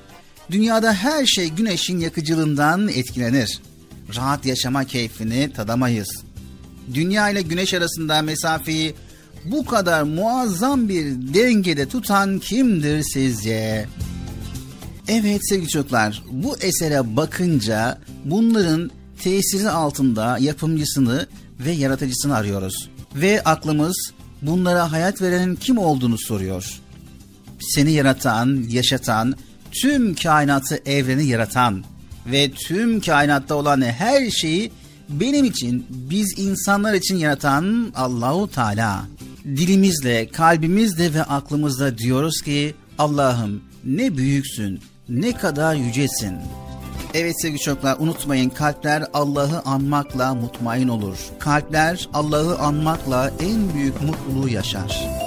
dünyada 0.51 0.93
her 0.95 1.27
şey 1.27 1.49
güneşin 1.49 2.01
yakıcılığından 2.01 2.89
etkilenir. 2.89 3.61
Rahat 4.17 4.47
yaşama 4.47 4.85
keyfini 4.85 5.53
tadamayız. 5.53 6.25
Dünya 6.95 7.31
ile 7.31 7.43
güneş 7.43 7.75
arasında 7.75 8.23
mesafeyi 8.23 8.95
bu 9.45 9.65
kadar 9.65 10.03
muazzam 10.03 10.89
bir 10.89 11.05
dengede 11.35 11.89
tutan 11.89 12.39
kimdir 12.39 13.03
sizce? 13.03 13.87
Evet 15.09 15.49
sevgili 15.49 15.69
çocuklar 15.69 16.23
bu 16.31 16.57
esere 16.59 17.17
bakınca 17.17 17.99
bunların 18.25 18.91
tesiri 19.23 19.71
altında 19.71 20.39
yapımcısını 20.39 21.27
ve 21.61 21.71
yaratıcısını 21.71 22.37
arıyoruz. 22.37 22.89
Ve 23.15 23.43
aklımız 23.45 24.13
bunlara 24.43 24.93
hayat 24.93 25.23
verenin 25.23 25.57
kim 25.57 25.79
olduğunu 25.79 26.19
soruyor. 26.19 26.81
Seni 27.61 27.93
yaratan, 27.93 28.65
yaşatan, 28.69 29.35
tüm 29.73 30.15
kainatı, 30.15 30.83
evreni 30.87 31.27
yaratan 31.27 31.85
ve 32.27 32.51
tüm 32.51 33.01
kainatta 33.01 33.55
olan 33.55 33.83
her 33.83 34.31
şeyi 34.31 34.73
benim 35.09 35.45
için, 35.45 35.87
biz 35.91 36.39
insanlar 36.39 36.95
için 36.95 37.17
yaratan 37.17 37.93
Allahu 37.95 38.51
Teala. 38.51 39.05
Dilimizle, 39.45 40.29
kalbimizle 40.29 41.15
ve 41.15 41.23
aklımızla 41.23 41.99
diyoruz 41.99 42.43
ki 42.43 42.75
Allah'ım 42.99 43.63
ne 43.85 44.17
büyüksün, 44.17 44.81
ne 45.09 45.33
kadar 45.33 45.75
yücesin. 45.75 46.37
Evet 47.15 47.43
sevgili 47.43 47.61
çocuklar 47.61 47.97
unutmayın 47.99 48.51
kalpler 48.51 49.05
Allah'ı 49.15 49.63
anmakla 49.65 50.35
mutmain 50.35 50.89
olur. 50.89 51.19
Kalpler 51.39 52.09
Allah'ı 52.15 52.59
anmakla 52.59 53.31
en 53.41 53.75
büyük 53.75 54.03
mutluluğu 54.03 54.49
yaşar. 54.49 55.24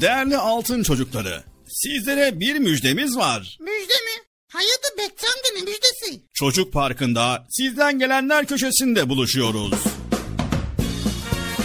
Değerli 0.00 0.36
altın 0.36 0.82
çocukları. 0.82 1.42
Sizlere 1.68 2.40
bir 2.40 2.58
müjdemiz 2.58 3.16
var. 3.16 3.58
Müjde 3.60 3.94
mi? 3.94 4.22
Hayırdır 4.52 4.98
Bekçi 4.98 5.26
amca 5.26 5.54
ne 5.54 5.60
müjdesi? 5.60 6.22
Çocuk 6.34 6.72
Parkı'nda 6.72 7.46
sizden 7.50 7.98
gelenler 7.98 8.46
köşesinde 8.46 9.08
buluşuyoruz. 9.08 9.74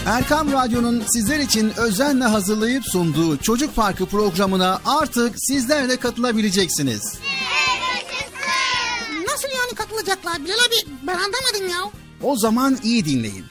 Erkam 0.06 0.52
Radyo'nun 0.52 1.04
sizler 1.14 1.40
için 1.40 1.74
özenle 1.78 2.24
hazırlayıp 2.24 2.84
sunduğu 2.86 3.38
Çocuk 3.38 3.76
Parkı 3.76 4.06
programına 4.06 4.82
artık 4.86 5.36
sizler 5.38 5.90
de 5.90 5.98
katılabileceksiniz. 5.98 7.02
Nasıl 9.28 9.48
yani 9.48 9.76
katılacaklar 9.76 10.44
Bilal 10.46 10.54
abi 10.56 10.92
ben 11.08 11.14
anlamadım 11.14 11.70
ya. 11.70 11.92
O 12.24 12.36
zaman 12.36 12.78
iyi 12.84 13.06
dinleyin. 13.06 13.51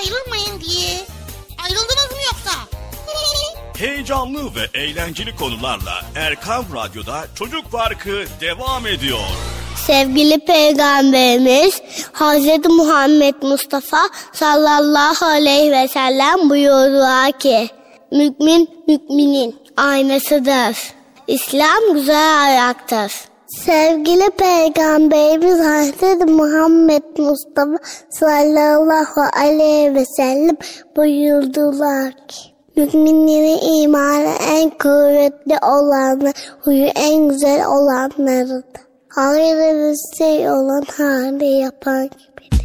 ayrılmayın 0.00 0.60
diye. 0.60 0.96
Ayrıldınız 1.64 2.10
mı 2.10 2.18
yoksa? 2.26 2.58
Heyecanlı 3.78 4.54
ve 4.54 4.78
eğlenceli 4.80 5.36
konularla 5.36 6.02
Erkam 6.16 6.64
Radyo'da 6.74 7.24
Çocuk 7.34 7.72
Parkı 7.72 8.24
devam 8.40 8.86
ediyor. 8.86 9.18
Sevgili 9.86 10.38
Peygamberimiz 10.44 11.82
Hz. 12.12 12.68
Muhammed 12.68 13.34
Mustafa 13.42 14.08
sallallahu 14.32 15.26
aleyhi 15.26 15.72
ve 15.72 15.88
sellem 15.88 16.50
buyurdular 16.50 17.38
ki 17.38 17.70
Mümin 18.12 18.70
müminin 18.88 19.56
aynasıdır. 19.76 20.76
İslam 21.26 21.94
güzel 21.94 22.42
ayaktır. 22.42 23.29
Sevgili 23.66 24.30
Peygamberimiz 24.30 25.58
Hz. 25.58 26.30
Muhammed 26.30 27.02
Mustafa 27.18 27.78
sallallahu 28.10 29.20
aleyhi 29.42 29.94
ve 29.94 30.04
sellem 30.16 30.56
buyurdular 30.96 32.12
ki 32.28 32.50
Müminlerin 32.76 33.82
imanı 33.82 34.32
en 34.50 34.70
kuvvetli 34.70 35.58
olanı, 35.62 36.32
huyu 36.60 36.86
en 36.86 37.28
güzel 37.28 37.66
olanlarıdır. 37.66 38.64
Hayırlı 39.08 39.90
bir 39.90 40.16
şey 40.18 40.50
olan 40.50 40.84
hali 40.96 41.46
yapan 41.46 42.02
gibi. 42.02 42.59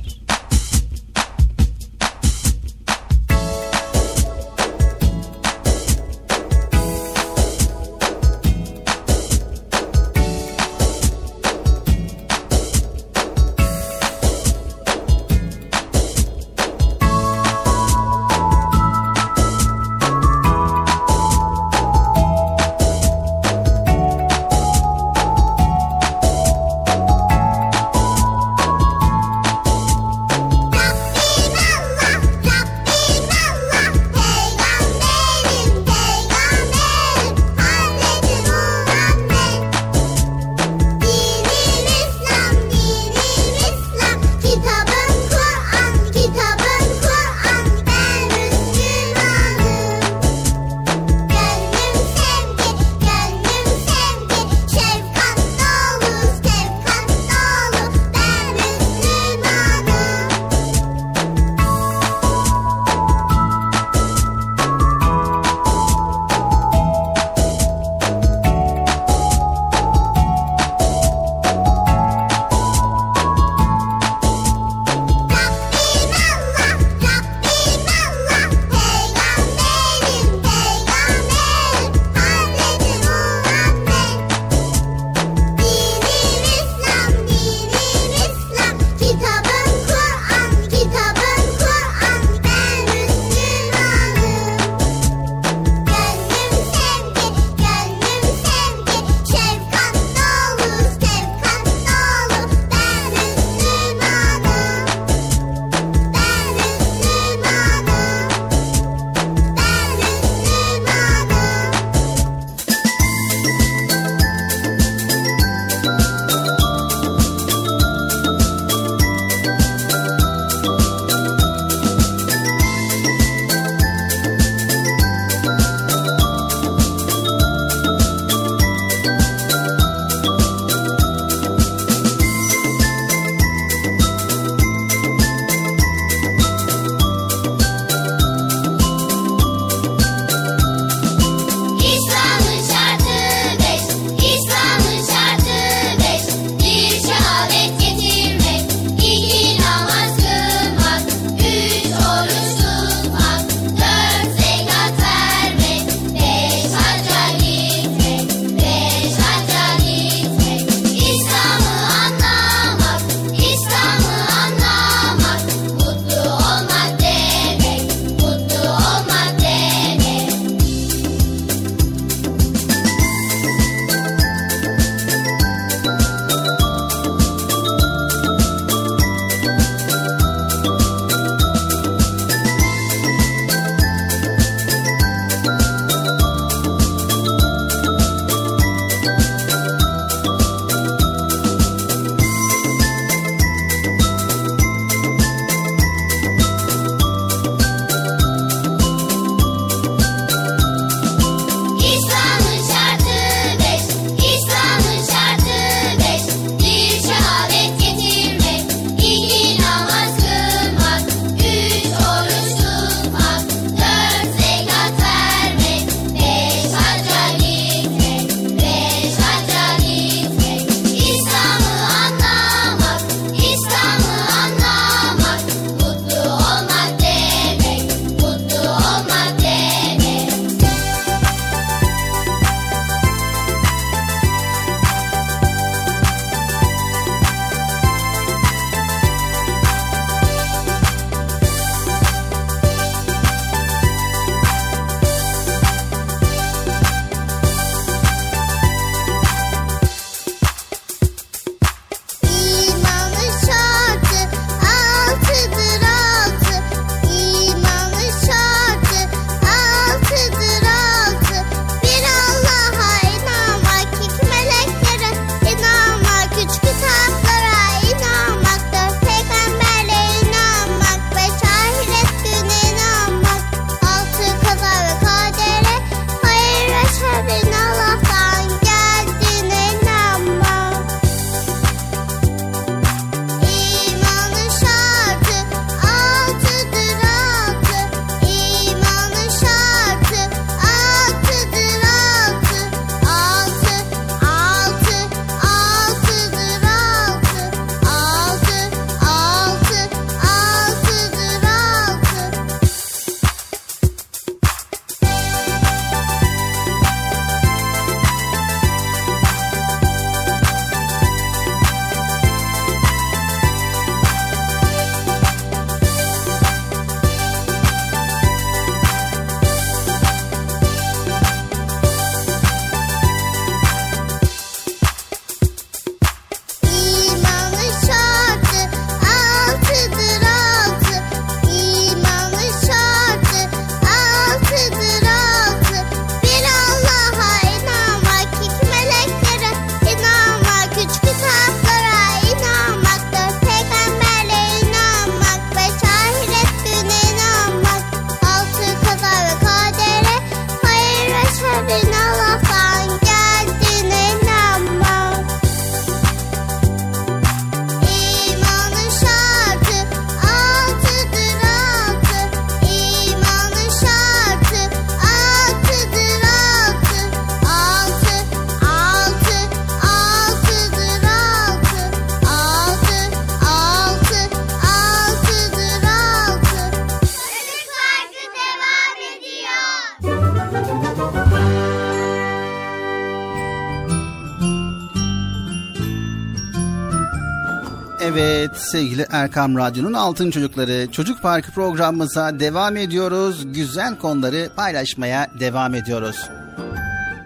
Evet 388.05 388.57
sevgili 388.57 389.05
Erkam 389.11 389.57
Radyo'nun 389.57 389.93
Altın 389.93 390.32
Çocukları 390.32 390.91
Çocuk 390.91 391.21
Parkı 391.21 391.51
programımıza 391.51 392.39
devam 392.39 392.77
ediyoruz. 392.77 393.53
Güzel 393.53 393.97
konuları 393.97 394.49
paylaşmaya 394.55 395.27
devam 395.39 395.75
ediyoruz. 395.75 396.29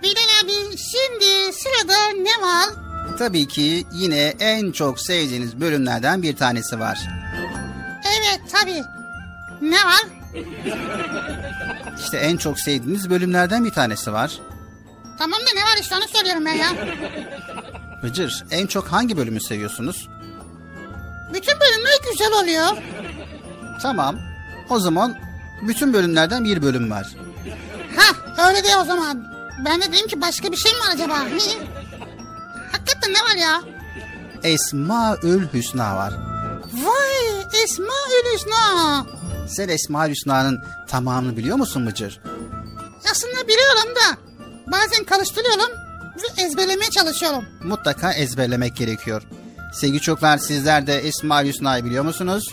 Bilal 0.03 0.43
abi 0.43 0.77
şimdi 0.77 1.53
sırada 1.53 2.07
ne 2.21 2.45
var? 2.47 2.65
Tabii 3.17 3.47
ki 3.47 3.85
yine 3.93 4.33
en 4.39 4.71
çok 4.71 4.99
sevdiğiniz 4.99 5.61
bölümlerden 5.61 6.23
bir 6.23 6.35
tanesi 6.35 6.79
var. 6.79 6.99
Evet 8.03 8.41
tabii. 8.51 8.83
Ne 9.61 9.77
var? 9.85 10.01
İşte 12.03 12.17
en 12.17 12.37
çok 12.37 12.59
sevdiğiniz 12.59 13.09
bölümlerden 13.09 13.65
bir 13.65 13.71
tanesi 13.71 14.13
var. 14.13 14.39
Tamam 15.17 15.39
da 15.39 15.53
ne 15.55 15.61
var 15.61 15.77
işte 15.81 15.95
onu 15.95 16.07
soruyorum 16.07 16.45
ben 16.45 16.53
ya. 16.53 16.67
Bıcır 18.03 18.43
en 18.51 18.67
çok 18.67 18.87
hangi 18.87 19.17
bölümü 19.17 19.41
seviyorsunuz? 19.41 20.07
Bütün 21.33 21.59
bölümler 21.59 21.99
güzel 22.11 22.31
oluyor. 22.33 22.83
Tamam. 23.81 24.19
O 24.69 24.79
zaman 24.79 25.17
bütün 25.67 25.93
bölümlerden 25.93 26.43
bir 26.43 26.61
bölüm 26.61 26.91
var. 26.91 27.07
Ha 27.97 28.47
öyle 28.49 28.63
de 28.63 28.77
o 28.77 28.83
zaman. 28.85 29.23
Ben 29.65 29.81
de 29.81 29.91
dedim 29.91 30.07
ki 30.07 30.21
başka 30.21 30.51
bir 30.51 30.57
şey 30.57 30.71
mi 30.73 30.79
var 30.79 30.93
acaba? 30.93 31.17
Hakikaten 32.71 33.13
ne 33.13 33.21
var 33.31 33.35
ya? 33.35 33.61
Esmaül 34.43 35.47
Hüsna 35.53 35.95
var. 35.95 36.13
Vay 36.73 37.63
Esmaül 37.63 38.33
Hüsna. 38.35 39.05
Sen 39.47 39.69
Esmaül 39.69 40.11
Hüsna'nın 40.11 40.63
tamamını 40.87 41.37
biliyor 41.37 41.57
musun 41.57 41.87
Bıcır? 41.87 42.19
Aslında 43.11 43.47
biliyorum 43.47 43.95
da 43.95 44.17
bazen 44.71 45.03
karıştırıyorum 45.03 45.69
ve 46.15 46.41
ezberlemeye 46.43 46.89
çalışıyorum. 46.89 47.45
Mutlaka 47.63 48.13
ezberlemek 48.13 48.75
gerekiyor. 48.75 49.21
Sevgili 49.71 50.01
çocuklar 50.01 50.37
sizler 50.37 50.87
de 50.87 50.97
Esmaül 50.97 51.47
Hüsna'yı 51.47 51.85
biliyor 51.85 52.03
musunuz? 52.03 52.43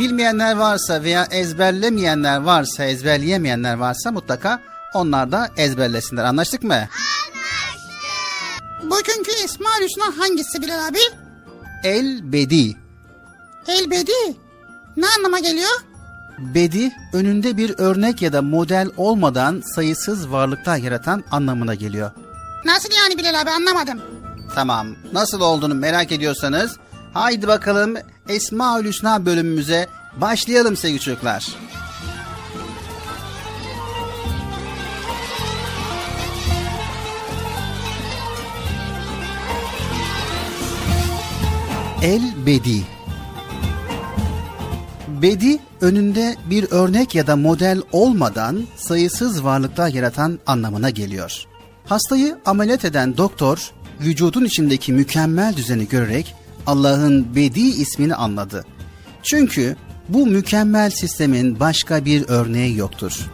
Bilmeyenler 0.00 0.56
varsa 0.56 1.02
veya 1.02 1.26
ezberlemeyenler 1.30 2.36
varsa, 2.36 2.84
ezberleyemeyenler 2.84 3.74
varsa 3.74 4.12
mutlaka 4.12 4.60
onlar 4.94 5.32
da 5.32 5.50
ezberlesinler. 5.56 6.24
Anlaştık 6.24 6.62
mı? 6.62 6.88
Bugünkü 8.82 9.30
Esmaül 9.44 9.84
Hüsna 9.84 10.18
hangisi 10.18 10.62
Bilal 10.62 10.88
abi? 10.88 10.98
El 11.84 12.32
Bedi. 12.32 12.76
Elbedi. 13.68 14.36
Ne 14.96 15.06
anlama 15.18 15.38
geliyor? 15.38 15.70
Bedi 16.38 16.92
önünde 17.12 17.56
bir 17.56 17.74
örnek 17.78 18.22
ya 18.22 18.32
da 18.32 18.42
model 18.42 18.88
olmadan 18.96 19.62
sayısız 19.74 20.30
varlıklar 20.30 20.76
yaratan 20.76 21.24
anlamına 21.30 21.74
geliyor. 21.74 22.10
Nasıl 22.64 22.88
yani 22.92 23.18
Bilal 23.18 23.40
abi 23.40 23.50
anlamadım. 23.50 24.00
Tamam. 24.54 24.86
Nasıl 25.12 25.40
olduğunu 25.40 25.74
merak 25.74 26.12
ediyorsanız 26.12 26.76
haydi 27.12 27.46
bakalım 27.48 27.94
Esmaül 28.28 28.86
Hüsna 28.86 29.26
bölümümüze 29.26 29.88
başlayalım 30.16 30.76
sevgili 30.76 31.00
çocuklar. 31.00 31.46
El 42.02 42.22
Bedi 42.46 42.82
Bedi 45.08 45.58
önünde 45.80 46.36
bir 46.50 46.66
örnek 46.70 47.14
ya 47.14 47.26
da 47.26 47.36
model 47.36 47.82
olmadan 47.92 48.64
sayısız 48.76 49.44
varlıklar 49.44 49.88
yaratan 49.88 50.38
anlamına 50.46 50.90
geliyor. 50.90 51.44
Hastayı 51.86 52.38
ameliyat 52.46 52.84
eden 52.84 53.16
doktor 53.16 53.72
vücudun 54.04 54.44
içindeki 54.44 54.92
mükemmel 54.92 55.56
düzeni 55.56 55.88
görerek 55.88 56.34
Allah'ın 56.66 57.36
Bedi 57.36 57.60
ismini 57.60 58.14
anladı. 58.14 58.64
Çünkü 59.22 59.76
bu 60.08 60.26
mükemmel 60.26 60.90
sistemin 60.90 61.60
başka 61.60 62.04
bir 62.04 62.24
örneği 62.28 62.76
yoktur. 62.76 63.30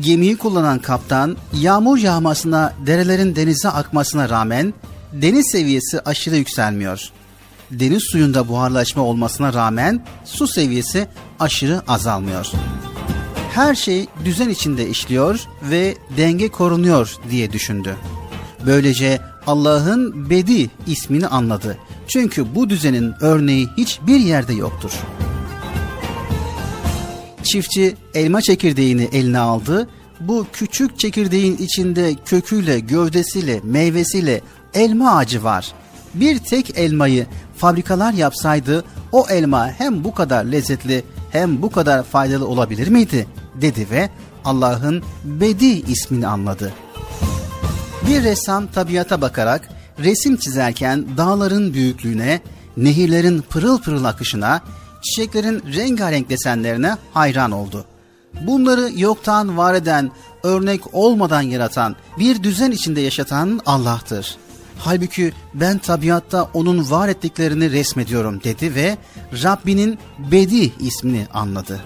Gemiyi 0.00 0.36
kullanan 0.36 0.78
kaptan 0.78 1.36
yağmur 1.54 1.98
yağmasına, 1.98 2.72
derelerin 2.86 3.36
denize 3.36 3.68
akmasına 3.68 4.28
rağmen 4.28 4.74
deniz 5.12 5.50
seviyesi 5.50 6.00
aşırı 6.00 6.36
yükselmiyor. 6.36 7.10
Deniz 7.70 8.02
suyunda 8.02 8.48
buharlaşma 8.48 9.02
olmasına 9.02 9.52
rağmen 9.52 10.04
su 10.24 10.46
seviyesi 10.46 11.08
aşırı 11.40 11.82
azalmıyor. 11.88 12.46
Her 13.54 13.74
şey 13.74 14.06
düzen 14.24 14.48
içinde 14.48 14.88
işliyor 14.88 15.48
ve 15.62 15.94
denge 16.16 16.48
korunuyor 16.48 17.16
diye 17.30 17.52
düşündü. 17.52 17.96
Böylece 18.66 19.20
Allah'ın 19.46 20.30
Bedi 20.30 20.70
ismini 20.86 21.26
anladı. 21.26 21.78
Çünkü 22.08 22.54
bu 22.54 22.70
düzenin 22.70 23.14
örneği 23.20 23.68
hiçbir 23.76 24.20
yerde 24.20 24.54
yoktur. 24.54 24.92
Çiftçi 27.42 27.96
elma 28.14 28.40
çekirdeğini 28.40 29.08
eline 29.12 29.38
aldı. 29.38 29.88
Bu 30.20 30.46
küçük 30.52 30.98
çekirdeğin 30.98 31.56
içinde 31.56 32.14
köküyle, 32.24 32.80
gövdesiyle, 32.80 33.60
meyvesiyle 33.64 34.40
elma 34.74 35.16
ağacı 35.16 35.44
var. 35.44 35.72
Bir 36.14 36.38
tek 36.38 36.78
elmayı 36.78 37.26
fabrikalar 37.56 38.12
yapsaydı 38.12 38.84
o 39.12 39.26
elma 39.30 39.68
hem 39.70 40.04
bu 40.04 40.14
kadar 40.14 40.44
lezzetli 40.44 41.04
hem 41.30 41.62
bu 41.62 41.70
kadar 41.70 42.02
faydalı 42.02 42.46
olabilir 42.46 42.88
miydi? 42.88 43.26
Dedi 43.54 43.86
ve 43.90 44.10
Allah'ın 44.44 45.02
Bedi 45.24 45.90
ismini 45.90 46.26
anladı. 46.26 46.72
Bir 48.06 48.22
ressam 48.22 48.66
tabiata 48.66 49.20
bakarak 49.20 49.68
resim 49.98 50.36
çizerken 50.36 51.06
dağların 51.16 51.74
büyüklüğüne, 51.74 52.40
nehirlerin 52.76 53.42
pırıl 53.42 53.78
pırıl 53.78 54.04
akışına, 54.04 54.60
çiçeklerin 55.02 55.62
rengarenk 55.74 56.30
desenlerine 56.30 56.96
hayran 57.12 57.50
oldu. 57.50 57.84
Bunları 58.40 58.90
yoktan 58.96 59.56
var 59.56 59.74
eden, 59.74 60.10
örnek 60.42 60.94
olmadan 60.94 61.42
yaratan, 61.42 61.96
bir 62.18 62.42
düzen 62.42 62.70
içinde 62.70 63.00
yaşatan 63.00 63.60
Allah'tır. 63.66 64.36
Halbuki 64.78 65.32
ben 65.54 65.78
tabiatta 65.78 66.48
onun 66.54 66.90
var 66.90 67.08
ettiklerini 67.08 67.70
resmediyorum 67.70 68.42
dedi 68.44 68.74
ve 68.74 68.96
Rabbinin 69.42 69.98
Bedi 70.18 70.72
ismini 70.80 71.26
anladı. 71.34 71.80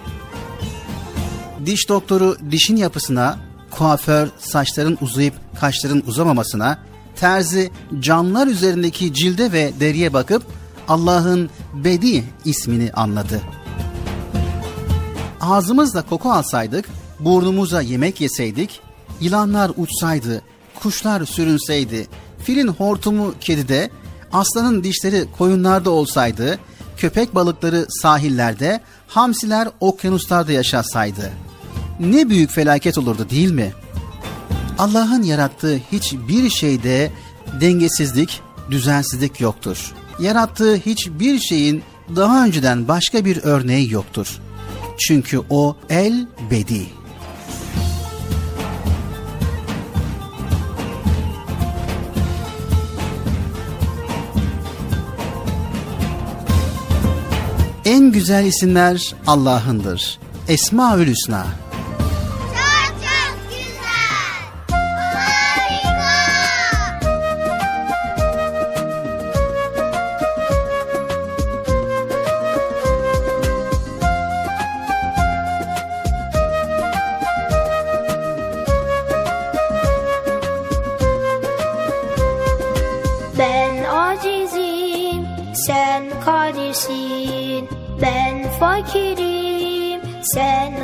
Diş 1.67 1.89
doktoru 1.89 2.37
dişin 2.51 2.75
yapısına, 2.75 3.37
kuaför 3.71 4.27
saçların 4.39 4.97
uzayıp 5.01 5.33
kaşların 5.59 6.03
uzamamasına, 6.07 6.79
terzi 7.15 7.71
canlılar 7.99 8.47
üzerindeki 8.47 9.13
cilde 9.13 9.51
ve 9.51 9.71
deriye 9.79 10.13
bakıp 10.13 10.43
Allah'ın 10.87 11.49
Bedi 11.73 12.23
ismini 12.45 12.91
anladı. 12.91 13.41
Ağzımızla 15.41 16.01
koku 16.01 16.31
alsaydık, 16.31 16.85
burnumuza 17.19 17.81
yemek 17.81 18.21
yeseydik, 18.21 18.81
yılanlar 19.21 19.71
uçsaydı, 19.77 20.41
kuşlar 20.79 21.25
sürünseydi, 21.25 22.07
filin 22.43 22.67
hortumu 22.67 23.33
kedide, 23.41 23.89
aslanın 24.33 24.83
dişleri 24.83 25.25
koyunlarda 25.37 25.89
olsaydı, 25.89 26.59
köpek 26.97 27.35
balıkları 27.35 27.85
sahillerde, 27.89 28.81
hamsiler 29.07 29.67
okyanuslarda 29.79 30.51
yaşasaydı. 30.51 31.31
Ne 31.99 32.29
büyük 32.29 32.51
felaket 32.51 32.97
olurdu 32.97 33.29
değil 33.29 33.51
mi? 33.51 33.73
Allah'ın 34.77 35.23
yarattığı 35.23 35.79
hiçbir 35.91 36.49
şeyde 36.49 37.11
dengesizlik, 37.61 38.41
düzensizlik 38.71 39.41
yoktur. 39.41 39.93
Yarattığı 40.19 40.75
hiçbir 40.75 41.39
şeyin 41.39 41.83
daha 42.15 42.45
önceden 42.45 42.87
başka 42.87 43.25
bir 43.25 43.39
örneği 43.43 43.93
yoktur. 43.93 44.39
Çünkü 44.97 45.41
o 45.49 45.75
el 45.89 46.27
bedi. 46.51 46.85
En 57.85 58.11
güzel 58.11 58.45
isimler 58.45 59.15
Allah'ındır. 59.27 60.19
Esmaül 60.47 61.07
Hüsna. 61.07 61.66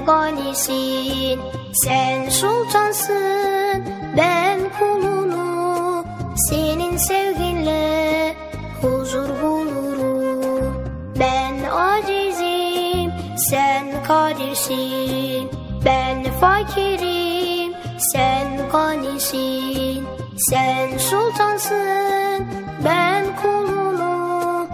vefganisin 0.04 1.40
Sen 1.74 2.30
sultansın 2.30 3.84
ben 4.18 4.60
kulunu. 4.80 6.06
Senin 6.50 6.98
sevginle 6.98 8.36
huzur 8.82 9.30
bulurum. 9.42 10.84
Ben 11.20 11.64
acizim 11.72 13.12
sen 13.50 14.04
kadirsin. 14.08 15.50
Ben 15.86 16.24
fakirim 16.24 17.74
sen 17.98 18.70
ganisin. 18.72 20.08
Sen 20.50 20.98
sultansın 20.98 22.48
ben 22.86 23.26
kulunu. 23.42 24.68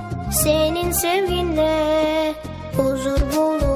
Senin 0.43 0.91
sevginle 0.91 2.33
huzur 2.77 3.21
bulurum. 3.35 3.68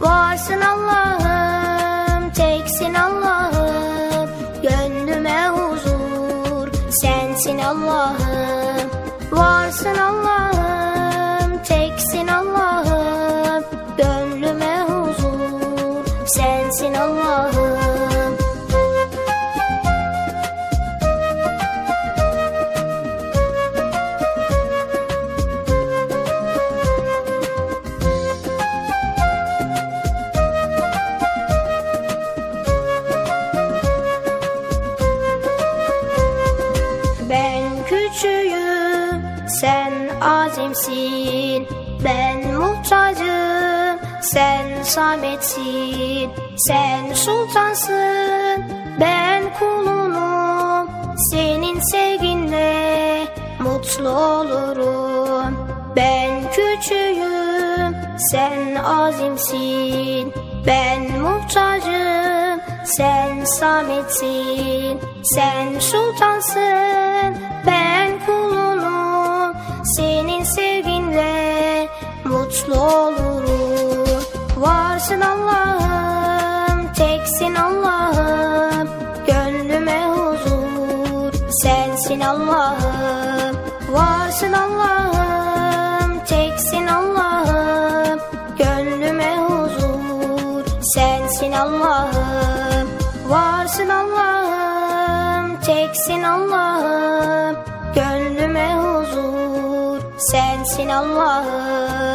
Varsın 0.00 0.60
Allah'ım 0.60 2.30
teksin 2.30 2.94
Allah'ım. 2.94 4.30
Gönlüme 4.62 5.48
huzur 5.48 6.68
sensin 6.90 7.58
Allah'ım. 7.58 8.90
Varsın 9.32 9.98
Allah'ım 9.98 10.25
Muhtacım, 42.86 43.98
sen 44.20 44.82
sametsin. 44.82 46.30
Sen 46.56 47.14
sultansın, 47.14 48.64
ben 49.00 49.42
kulunum. 49.58 50.90
Senin 51.30 51.80
sevginle 51.80 53.26
mutlu 53.60 54.08
olurum. 54.08 55.68
Ben 55.96 56.50
küçüğüm, 56.50 57.96
sen 58.18 58.74
azimsin. 58.74 60.34
Ben 60.66 61.20
muhtacım, 61.20 62.60
sen 62.84 63.44
sametsin. 63.44 65.00
Sen 65.22 65.78
sultansın, 65.78 66.85
mutlu 72.56 72.80
olurum. 72.80 74.22
Varsın 74.56 75.20
Allah'ım, 75.20 76.92
teksin 76.92 77.54
Allah'ım. 77.54 78.88
Gönlüme 79.26 80.06
huzur, 80.06 81.32
sensin 81.62 82.20
Allah'ım. 82.20 83.56
Varsın 83.88 84.52
Allah'ım, 84.52 86.24
teksin 86.24 86.86
Allah'ım. 86.86 88.20
Gönlüme 88.58 89.36
huzur, 89.36 90.64
sensin 90.94 91.52
Allah'ım. 91.52 92.88
Varsın 93.28 93.88
Allah'ım, 93.88 95.60
teksin 95.60 96.22
Allah'ım. 96.22 97.56
Gönlüme 97.94 98.74
huzur, 98.74 100.00
sensin 100.18 100.88
Allah'ım. 100.88 102.05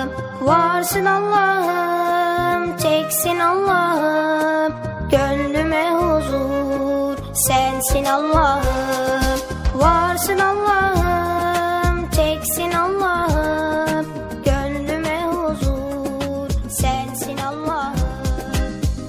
Varsın 0.81 1.05
Allah'ım, 1.05 2.77
teksin 2.77 3.39
Allah'ım. 3.39 4.73
Gönlüme 5.11 5.91
huzur, 5.91 7.17
sensin 7.33 8.05
Allah'ım. 8.05 9.39
Varsın 9.75 10.39
Allah'ım, 10.39 12.09
teksin 12.09 12.71
Allah'ım. 12.71 14.05
Gönlüme 14.45 15.25
huzur, 15.25 16.49
sensin 16.69 17.37
Allah'ım. 17.37 17.95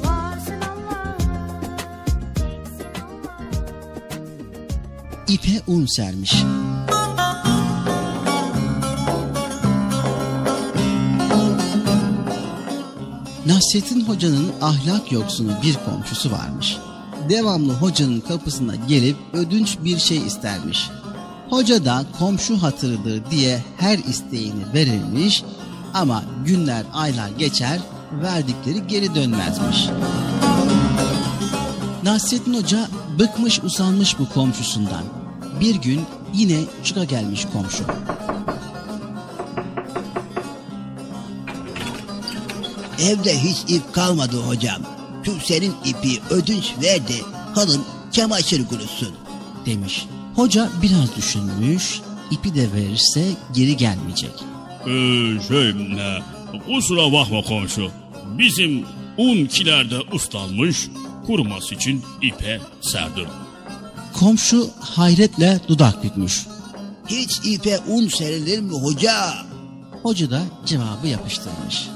Varsın 0.05 0.61
Allah'ım, 0.73 2.35
teksin 2.35 2.93
Allah'ım. 3.03 3.55
İpe 5.29 5.73
un 5.73 5.87
sermiş. 5.87 6.45
Nasrettin 13.53 14.01
Hoca'nın 14.01 14.53
ahlak 14.61 15.13
yoksunu 15.13 15.53
bir 15.63 15.75
komşusu 15.75 16.33
varmış. 16.33 16.77
Devamlı 17.29 17.73
hocanın 17.73 18.21
kapısına 18.21 18.75
gelip 18.89 19.17
ödünç 19.33 19.79
bir 19.85 19.99
şey 19.99 20.27
istermiş. 20.27 20.91
Hoca 21.51 21.85
da 21.85 22.05
komşu 22.19 22.63
hatırıdır 22.63 23.31
diye 23.31 23.65
her 23.79 23.99
isteğini 23.99 24.73
verirmiş 24.75 25.45
ama 25.95 26.23
günler 26.47 26.85
aylar 26.93 27.29
geçer 27.39 27.81
verdikleri 28.13 28.87
geri 28.87 29.15
dönmezmiş. 29.15 29.89
Nasrettin 32.03 32.55
Hoca 32.55 32.89
bıkmış 33.19 33.61
usanmış 33.65 34.19
bu 34.19 34.29
komşusundan. 34.29 35.05
Bir 35.61 35.75
gün 35.75 36.01
yine 36.35 36.59
çıka 36.85 37.05
gelmiş 37.05 37.47
komşu. 37.53 37.85
Evde 43.03 43.39
hiç 43.39 43.57
ip 43.69 43.93
kalmadı 43.93 44.37
hocam. 44.37 44.83
Şu 45.25 45.33
senin 45.45 45.75
ipi 45.85 46.21
ödünç 46.31 46.73
ver 46.83 47.09
de 47.09 47.15
halın 47.55 47.83
çamaşır 48.13 48.67
kurusun. 48.69 49.15
demiş. 49.67 50.07
Hoca 50.37 50.71
biraz 50.83 51.17
düşünmüş, 51.17 52.01
ipi 52.31 52.55
de 52.55 52.73
verirse 52.73 53.25
geri 53.55 53.77
gelmeyecek. 53.77 54.33
Ee, 54.87 55.49
şey, 55.49 55.69
e, 55.69 56.23
kusura 56.67 57.13
bakma 57.13 57.43
komşu. 57.43 57.91
Bizim 58.39 58.85
un 59.19 59.47
kilerde 59.47 59.97
ıslanmış, 60.15 60.89
kuruması 61.27 61.75
için 61.75 62.03
ipe 62.23 62.61
serdim. 62.81 63.27
Komşu 64.13 64.71
hayretle 64.81 65.61
dudak 65.69 66.05
bükmüş. 66.05 66.47
Hiç 67.09 67.41
ipe 67.45 67.79
un 67.89 68.09
serilir 68.09 68.61
mi 68.61 68.73
hoca? 68.73 69.35
Hoca 70.03 70.31
da 70.31 70.43
cevabı 70.67 71.09
yapıştırmış. 71.09 71.89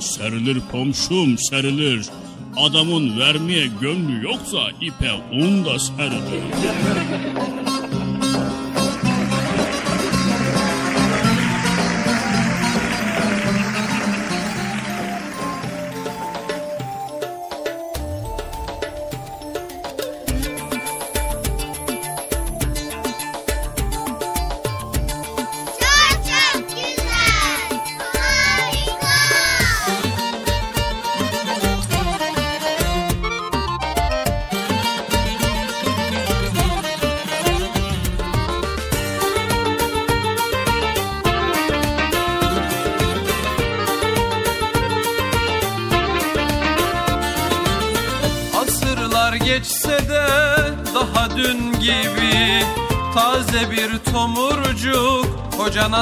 Serilir 0.00 0.58
komşum, 0.72 1.38
serilir. 1.38 2.06
Adamın 2.56 3.20
vermeye 3.20 3.66
gönlü 3.80 4.24
yoksa 4.24 4.70
ipe 4.80 5.12
un 5.32 5.64
da 5.64 5.78
serilir. 5.78 6.42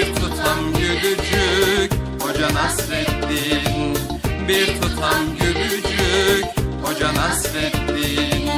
Bir 0.00 0.14
tutam 0.14 0.72
gülücük 0.72 1.92
Hoca 2.22 2.54
Nasreddin. 2.54 3.98
Bir 4.48 4.66
tutam 4.66 5.36
gülücük 5.40 6.44
Hoca 6.82 7.14
Nasreddin. 7.14 8.50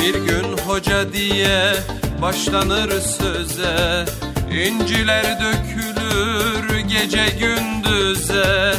Bir 0.00 0.14
gün 0.14 0.58
hoca 0.66 1.12
diye 1.12 1.74
başlanır 2.22 2.90
söze 3.00 4.04
İnciler 4.52 5.24
dökülür 5.40 6.78
gece 6.78 7.26
gündüze. 7.40 8.74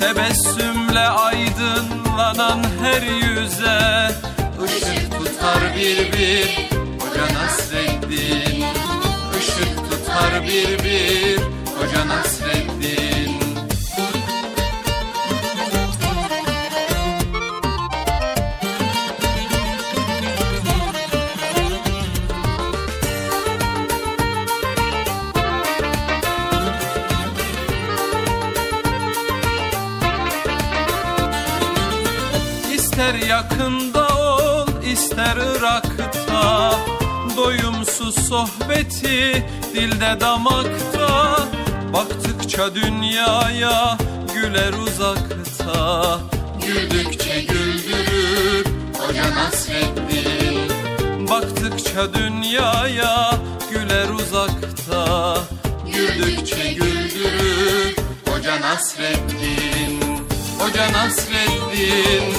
Tebessümle 0.00 1.08
aydınlanan 1.08 2.62
her 2.82 3.02
yüze 3.02 4.10
Işık 4.66 5.18
tutar 5.18 5.76
bir 5.76 6.12
bir 6.12 6.70
Hoca 7.00 7.34
Nasreddin. 7.34 8.64
Işık 9.40 9.90
tutar 9.90 10.42
bir 10.42 10.84
bir 10.84 11.39
İster 32.74 33.14
yakında 33.14 34.08
ol 34.08 34.66
ister 34.92 35.36
Irak'ta. 35.36 36.74
Doyumsuz 37.36 38.28
sohbeti 38.28 39.46
dilde 39.74 40.20
damakta 40.20 41.29
Baktıkça 42.00 42.74
dünyaya 42.74 43.98
güler 44.34 44.72
uzakta. 44.72 46.20
Güldükçe 46.66 47.40
güldürür 47.40 48.66
Hoca 48.98 49.34
Nasreddin 49.34 50.68
Baktıkça 51.30 52.14
dünyaya 52.14 53.38
güler 53.70 54.08
uzakta. 54.08 55.38
Güldükçe 55.92 56.72
güldürür 56.72 57.96
Hoca 58.28 58.60
Nasreddin 58.60 60.00
Hoca 60.58 60.92
Nasreddin 60.92 62.34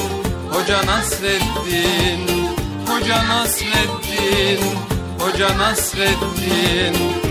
Hoca 0.51 0.85
Nasreddin 0.85 2.47
Hoca 2.87 3.27
Nasreddin 3.27 4.59
Hoca 5.19 5.57
Nasreddin 5.57 7.30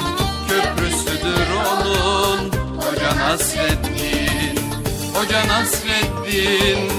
Nasreddin 3.31 4.57
Hoca 5.13 5.47
Nasreddin 5.47 6.89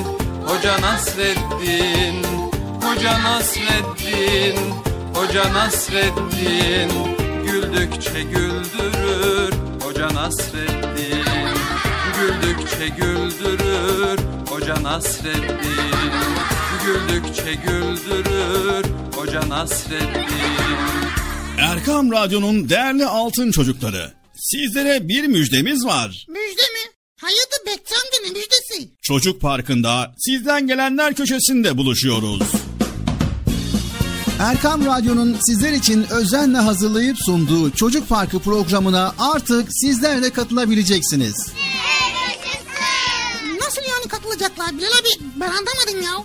Hoca 0.46 0.80
Nasreddin 0.80 2.16
Hoca 2.82 3.22
Nasreddin 3.22 4.56
Hoca 5.14 5.52
Nasreddin. 5.52 6.90
Güldükçe 7.44 8.22
güldürür 8.22 9.52
Hoca 9.82 10.14
Nasreddin. 10.14 11.24
Güldükçe 12.18 12.88
güldürür 12.88 14.18
Hoca 14.48 14.82
Nasreddin. 14.82 16.12
Güldükçe 16.86 17.54
güldürür 17.54 18.84
Hoca 19.16 19.48
Nasreddin. 19.48 20.32
Erkam 21.58 22.12
Radyo'nun 22.12 22.68
değerli 22.68 23.06
altın 23.06 23.50
çocukları. 23.50 24.21
Sizlere 24.34 25.08
bir 25.08 25.24
müjdemiz 25.24 25.84
var. 25.84 26.26
Müjde 26.28 26.62
mi? 26.62 26.92
Amca 28.02 28.18
ne 28.24 28.30
müjdesi? 28.30 28.88
Çocuk 29.02 29.40
Parkı'nda 29.40 30.14
sizden 30.18 30.66
gelenler 30.66 31.14
köşesinde 31.14 31.76
buluşuyoruz. 31.76 32.42
Erkam 34.40 34.86
Radyo'nun 34.86 35.36
sizler 35.46 35.72
için 35.72 36.06
özenle 36.10 36.58
hazırlayıp 36.58 37.16
sunduğu 37.18 37.70
Çocuk 37.70 38.08
Parkı 38.08 38.38
programına 38.38 39.14
artık 39.18 39.68
sizler 39.70 40.22
de 40.22 40.30
katılabileceksiniz. 40.30 41.34
Nasıl 43.60 43.82
yani 43.90 44.08
katılacaklar 44.08 44.78
Bilal 44.78 44.88
abi? 45.00 45.24
Ben 45.40 45.48
anlamadım 45.48 46.02
ya. 46.04 46.24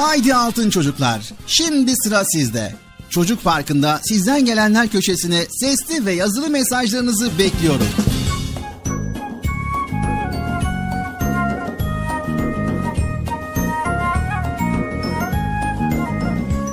Haydi 0.00 0.34
altın 0.34 0.70
çocuklar. 0.70 1.32
Şimdi 1.46 1.92
sıra 1.96 2.24
sizde. 2.24 2.74
Çocuk 3.10 3.44
Parkı'nda 3.44 4.00
sizden 4.02 4.44
gelenler 4.44 4.88
köşesine 4.88 5.44
sesli 5.50 6.06
ve 6.06 6.12
yazılı 6.12 6.50
mesajlarınızı 6.50 7.38
bekliyorum. 7.38 7.86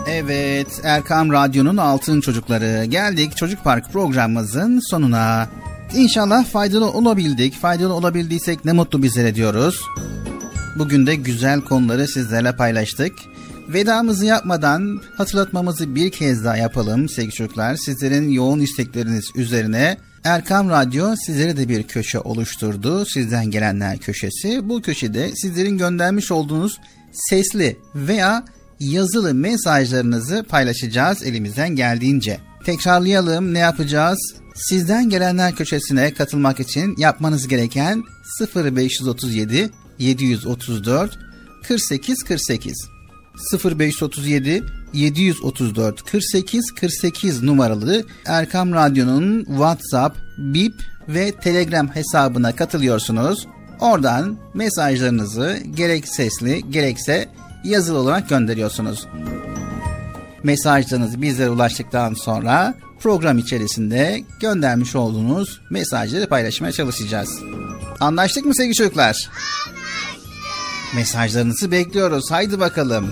Evet, 0.09 0.81
Erkam 0.83 1.31
Radyo'nun 1.31 1.77
altın 1.77 2.21
çocukları. 2.21 2.85
Geldik 2.85 3.37
Çocuk 3.37 3.63
Park 3.63 3.93
programımızın 3.93 4.79
sonuna. 4.89 5.49
İnşallah 5.95 6.45
faydalı 6.45 6.91
olabildik. 6.91 7.53
Faydalı 7.53 7.93
olabildiysek 7.93 8.65
ne 8.65 8.71
mutlu 8.71 9.03
bizlere 9.03 9.35
diyoruz. 9.35 9.81
Bugün 10.79 11.07
de 11.07 11.15
güzel 11.15 11.61
konuları 11.61 12.07
sizlerle 12.07 12.55
paylaştık. 12.55 13.13
Vedamızı 13.67 14.25
yapmadan 14.25 15.01
hatırlatmamızı 15.15 15.95
bir 15.95 16.11
kez 16.11 16.43
daha 16.43 16.57
yapalım 16.57 17.09
sevgili 17.09 17.33
çocuklar. 17.33 17.75
Sizlerin 17.75 18.29
yoğun 18.29 18.59
istekleriniz 18.59 19.25
üzerine 19.35 19.97
Erkam 20.23 20.69
Radyo 20.69 21.15
sizlere 21.25 21.57
de 21.57 21.69
bir 21.69 21.83
köşe 21.83 22.19
oluşturdu. 22.19 23.05
Sizden 23.05 23.45
gelenler 23.45 23.97
köşesi. 23.97 24.69
Bu 24.69 24.81
köşede 24.81 25.31
sizlerin 25.35 25.77
göndermiş 25.77 26.31
olduğunuz 26.31 26.77
sesli 27.11 27.77
veya 27.95 28.45
yazılı 28.79 29.33
mesajlarınızı 29.33 30.45
paylaşacağız 30.49 31.23
elimizden 31.23 31.69
geldiğince. 31.69 32.39
Tekrarlayalım 32.65 33.53
ne 33.53 33.59
yapacağız? 33.59 34.33
Sizden 34.55 35.09
gelenler 35.09 35.55
köşesine 35.55 36.13
katılmak 36.13 36.59
için 36.59 36.95
yapmanız 36.97 37.47
gereken 37.47 38.03
0537 38.55 39.69
734 39.99 41.19
48 41.67 42.23
48 42.23 42.89
0537 43.65 44.63
734 44.93 46.03
48 46.11 46.71
48 46.71 47.43
numaralı 47.43 48.03
Erkam 48.25 48.73
Radyo'nun 48.73 49.43
WhatsApp, 49.43 50.17
Bip 50.37 50.73
ve 51.07 51.31
Telegram 51.31 51.87
hesabına 51.87 52.55
katılıyorsunuz. 52.55 53.47
Oradan 53.79 54.37
mesajlarınızı 54.53 55.57
gerek 55.75 56.07
sesli 56.07 56.71
gerekse 56.71 57.29
yazılı 57.63 57.97
olarak 57.97 58.29
gönderiyorsunuz. 58.29 59.07
Mesajlarınız 60.43 61.21
bizlere 61.21 61.49
ulaştıktan 61.49 62.13
sonra 62.13 62.75
program 62.99 63.37
içerisinde 63.37 64.23
göndermiş 64.39 64.95
olduğunuz 64.95 65.61
mesajları 65.69 66.27
paylaşmaya 66.27 66.71
çalışacağız. 66.71 67.39
Anlaştık 67.99 68.45
mı 68.45 68.55
sevgili 68.55 68.75
çocuklar? 68.75 69.29
Mesajlarınızı 70.95 71.71
bekliyoruz. 71.71 72.31
Haydi 72.31 72.59
bakalım. 72.59 73.05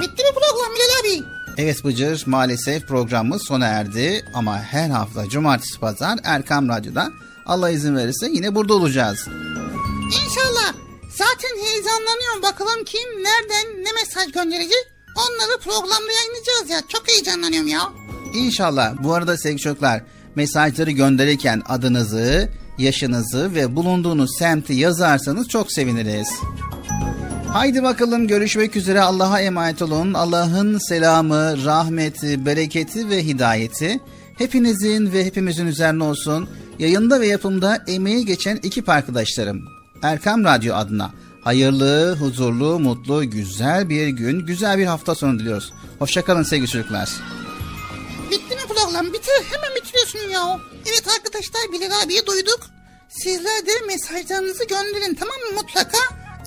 Bitti 0.00 0.22
mi 0.22 0.30
program 0.34 0.74
Bilal 0.74 1.00
abi? 1.00 1.24
Evet 1.56 1.84
Bıcır 1.84 2.22
maalesef 2.26 2.88
programımız 2.88 3.42
sona 3.46 3.66
erdi 3.66 4.24
ama 4.34 4.62
her 4.62 4.90
hafta 4.90 5.28
cumartesi 5.28 5.80
pazar 5.80 6.18
Erkam 6.24 6.68
Radyo'da 6.68 7.10
Allah 7.46 7.70
izin 7.70 7.96
verirse 7.96 8.28
yine 8.32 8.54
burada 8.54 8.74
olacağız. 8.74 9.28
İnşallah. 10.06 10.74
Zaten 11.10 11.56
heyecanlanıyorum 11.66 12.42
bakalım 12.42 12.84
kim 12.84 13.08
nereden 13.10 13.84
ne 13.84 13.92
mesaj 13.92 14.32
gönderecek. 14.32 14.86
Onları 15.16 15.58
programda 15.60 16.12
yayınlayacağız 16.12 16.70
ya. 16.70 16.80
Çok 16.88 17.08
heyecanlanıyorum 17.08 17.68
ya. 17.68 17.80
İnşallah. 18.34 18.92
Bu 19.02 19.14
arada 19.14 19.36
sevgili 19.38 19.60
çocuklar 19.60 20.02
mesajları 20.34 20.90
gönderirken 20.90 21.62
adınızı, 21.68 22.50
yaşınızı 22.78 23.54
ve 23.54 23.76
bulunduğunuz 23.76 24.38
semti 24.38 24.72
yazarsanız 24.72 25.48
çok 25.48 25.72
seviniriz. 25.72 26.28
Haydi 27.52 27.82
bakalım 27.82 28.28
görüşmek 28.28 28.76
üzere 28.76 29.00
Allah'a 29.00 29.40
emanet 29.40 29.82
olun. 29.82 30.14
Allah'ın 30.14 30.78
selamı, 30.78 31.64
rahmeti, 31.64 32.46
bereketi 32.46 33.10
ve 33.10 33.24
hidayeti 33.24 34.00
hepinizin 34.38 35.12
ve 35.12 35.24
hepimizin 35.24 35.66
üzerine 35.66 36.04
olsun. 36.04 36.48
Yayında 36.78 37.20
ve 37.20 37.26
yapımda 37.26 37.84
emeği 37.86 38.26
geçen 38.26 38.56
ekip 38.56 38.88
arkadaşlarım 38.88 39.64
Erkam 40.02 40.44
Radyo 40.44 40.74
adına 40.74 41.10
hayırlı, 41.44 42.16
huzurlu, 42.20 42.78
mutlu, 42.78 43.30
güzel 43.30 43.88
bir 43.88 44.08
gün, 44.08 44.46
güzel 44.46 44.78
bir 44.78 44.86
hafta 44.86 45.14
sonu 45.14 45.38
diliyoruz. 45.38 45.72
Hoşçakalın 45.98 46.42
sevgili 46.42 46.68
çocuklar. 46.68 47.10
Bitti 48.30 48.54
mi 48.54 48.62
program? 48.68 49.06
Bitir. 49.06 49.44
Hemen 49.52 49.76
bitiriyorsun 49.76 50.18
ya. 50.18 50.60
Evet 50.86 51.04
arkadaşlar 51.16 51.62
Bilal 51.72 52.02
abiyi 52.04 52.26
duyduk. 52.26 52.60
Sizler 53.08 53.66
de 53.66 53.86
mesajlarınızı 53.86 54.64
gönderin 54.64 55.14
tamam 55.14 55.36
mı 55.36 55.60
mutlaka? 55.62 55.98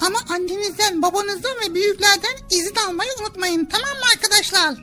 Ama 0.02 0.20
annenizden, 0.30 1.02
babanızdan 1.02 1.56
ve 1.62 1.76
büyüklerden 1.76 2.38
izin 2.50 2.76
almayı 2.76 3.10
unutmayın. 3.22 3.66
Tamam 3.66 3.90
mı 3.90 4.06
arkadaşlar? 4.16 4.76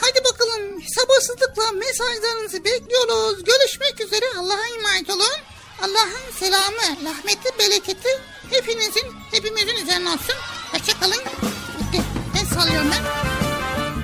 Hadi 0.00 0.24
bakalım 0.24 0.82
sabırsızlıkla 0.96 1.72
mesajlarınızı 1.72 2.64
bekliyoruz. 2.64 3.44
Görüşmek 3.44 4.00
üzere 4.00 4.24
Allah'a 4.38 4.66
emanet 4.78 5.10
olun. 5.10 5.36
Allah'ın 5.82 6.32
selamı, 6.38 7.04
rahmeti, 7.04 7.58
bereketi 7.58 8.08
hepinizin, 8.50 9.12
hepimizin 9.30 9.76
üzerine 9.76 10.08
olsun. 10.08 10.34
Hoşçakalın. 10.72 11.18
Bitti. 11.18 12.02
Ben 12.34 12.44
sallıyorum 12.54 12.90
ben. 12.90 13.04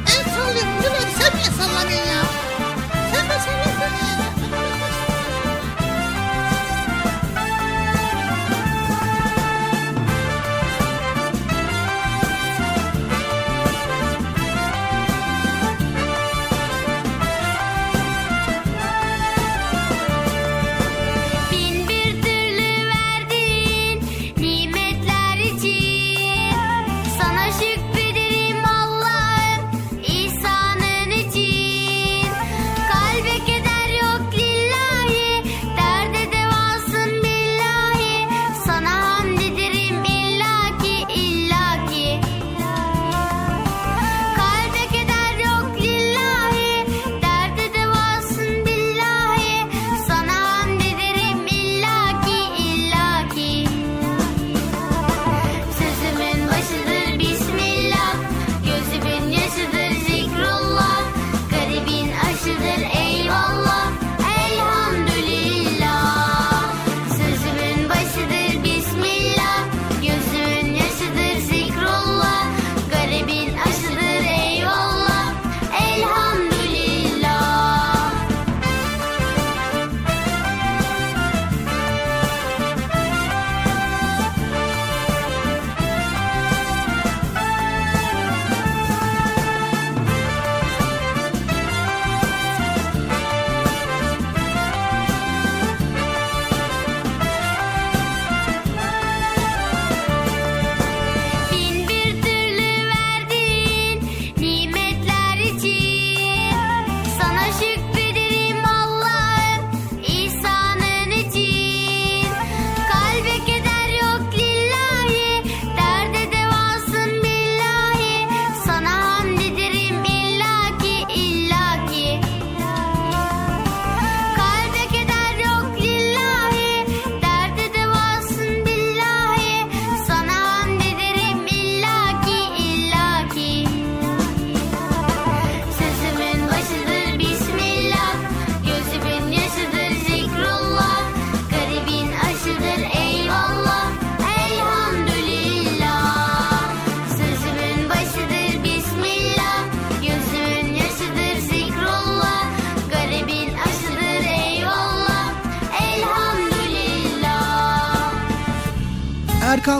Ben 0.06 0.30
sallıyorum. 0.34 0.72
Sen 1.18 1.36
niye 1.36 1.50
sallamıyorsun 1.58 2.10
ya? 2.10 2.22
Sen 3.14 3.28
de 3.28 3.32
sallasana. 3.32 3.67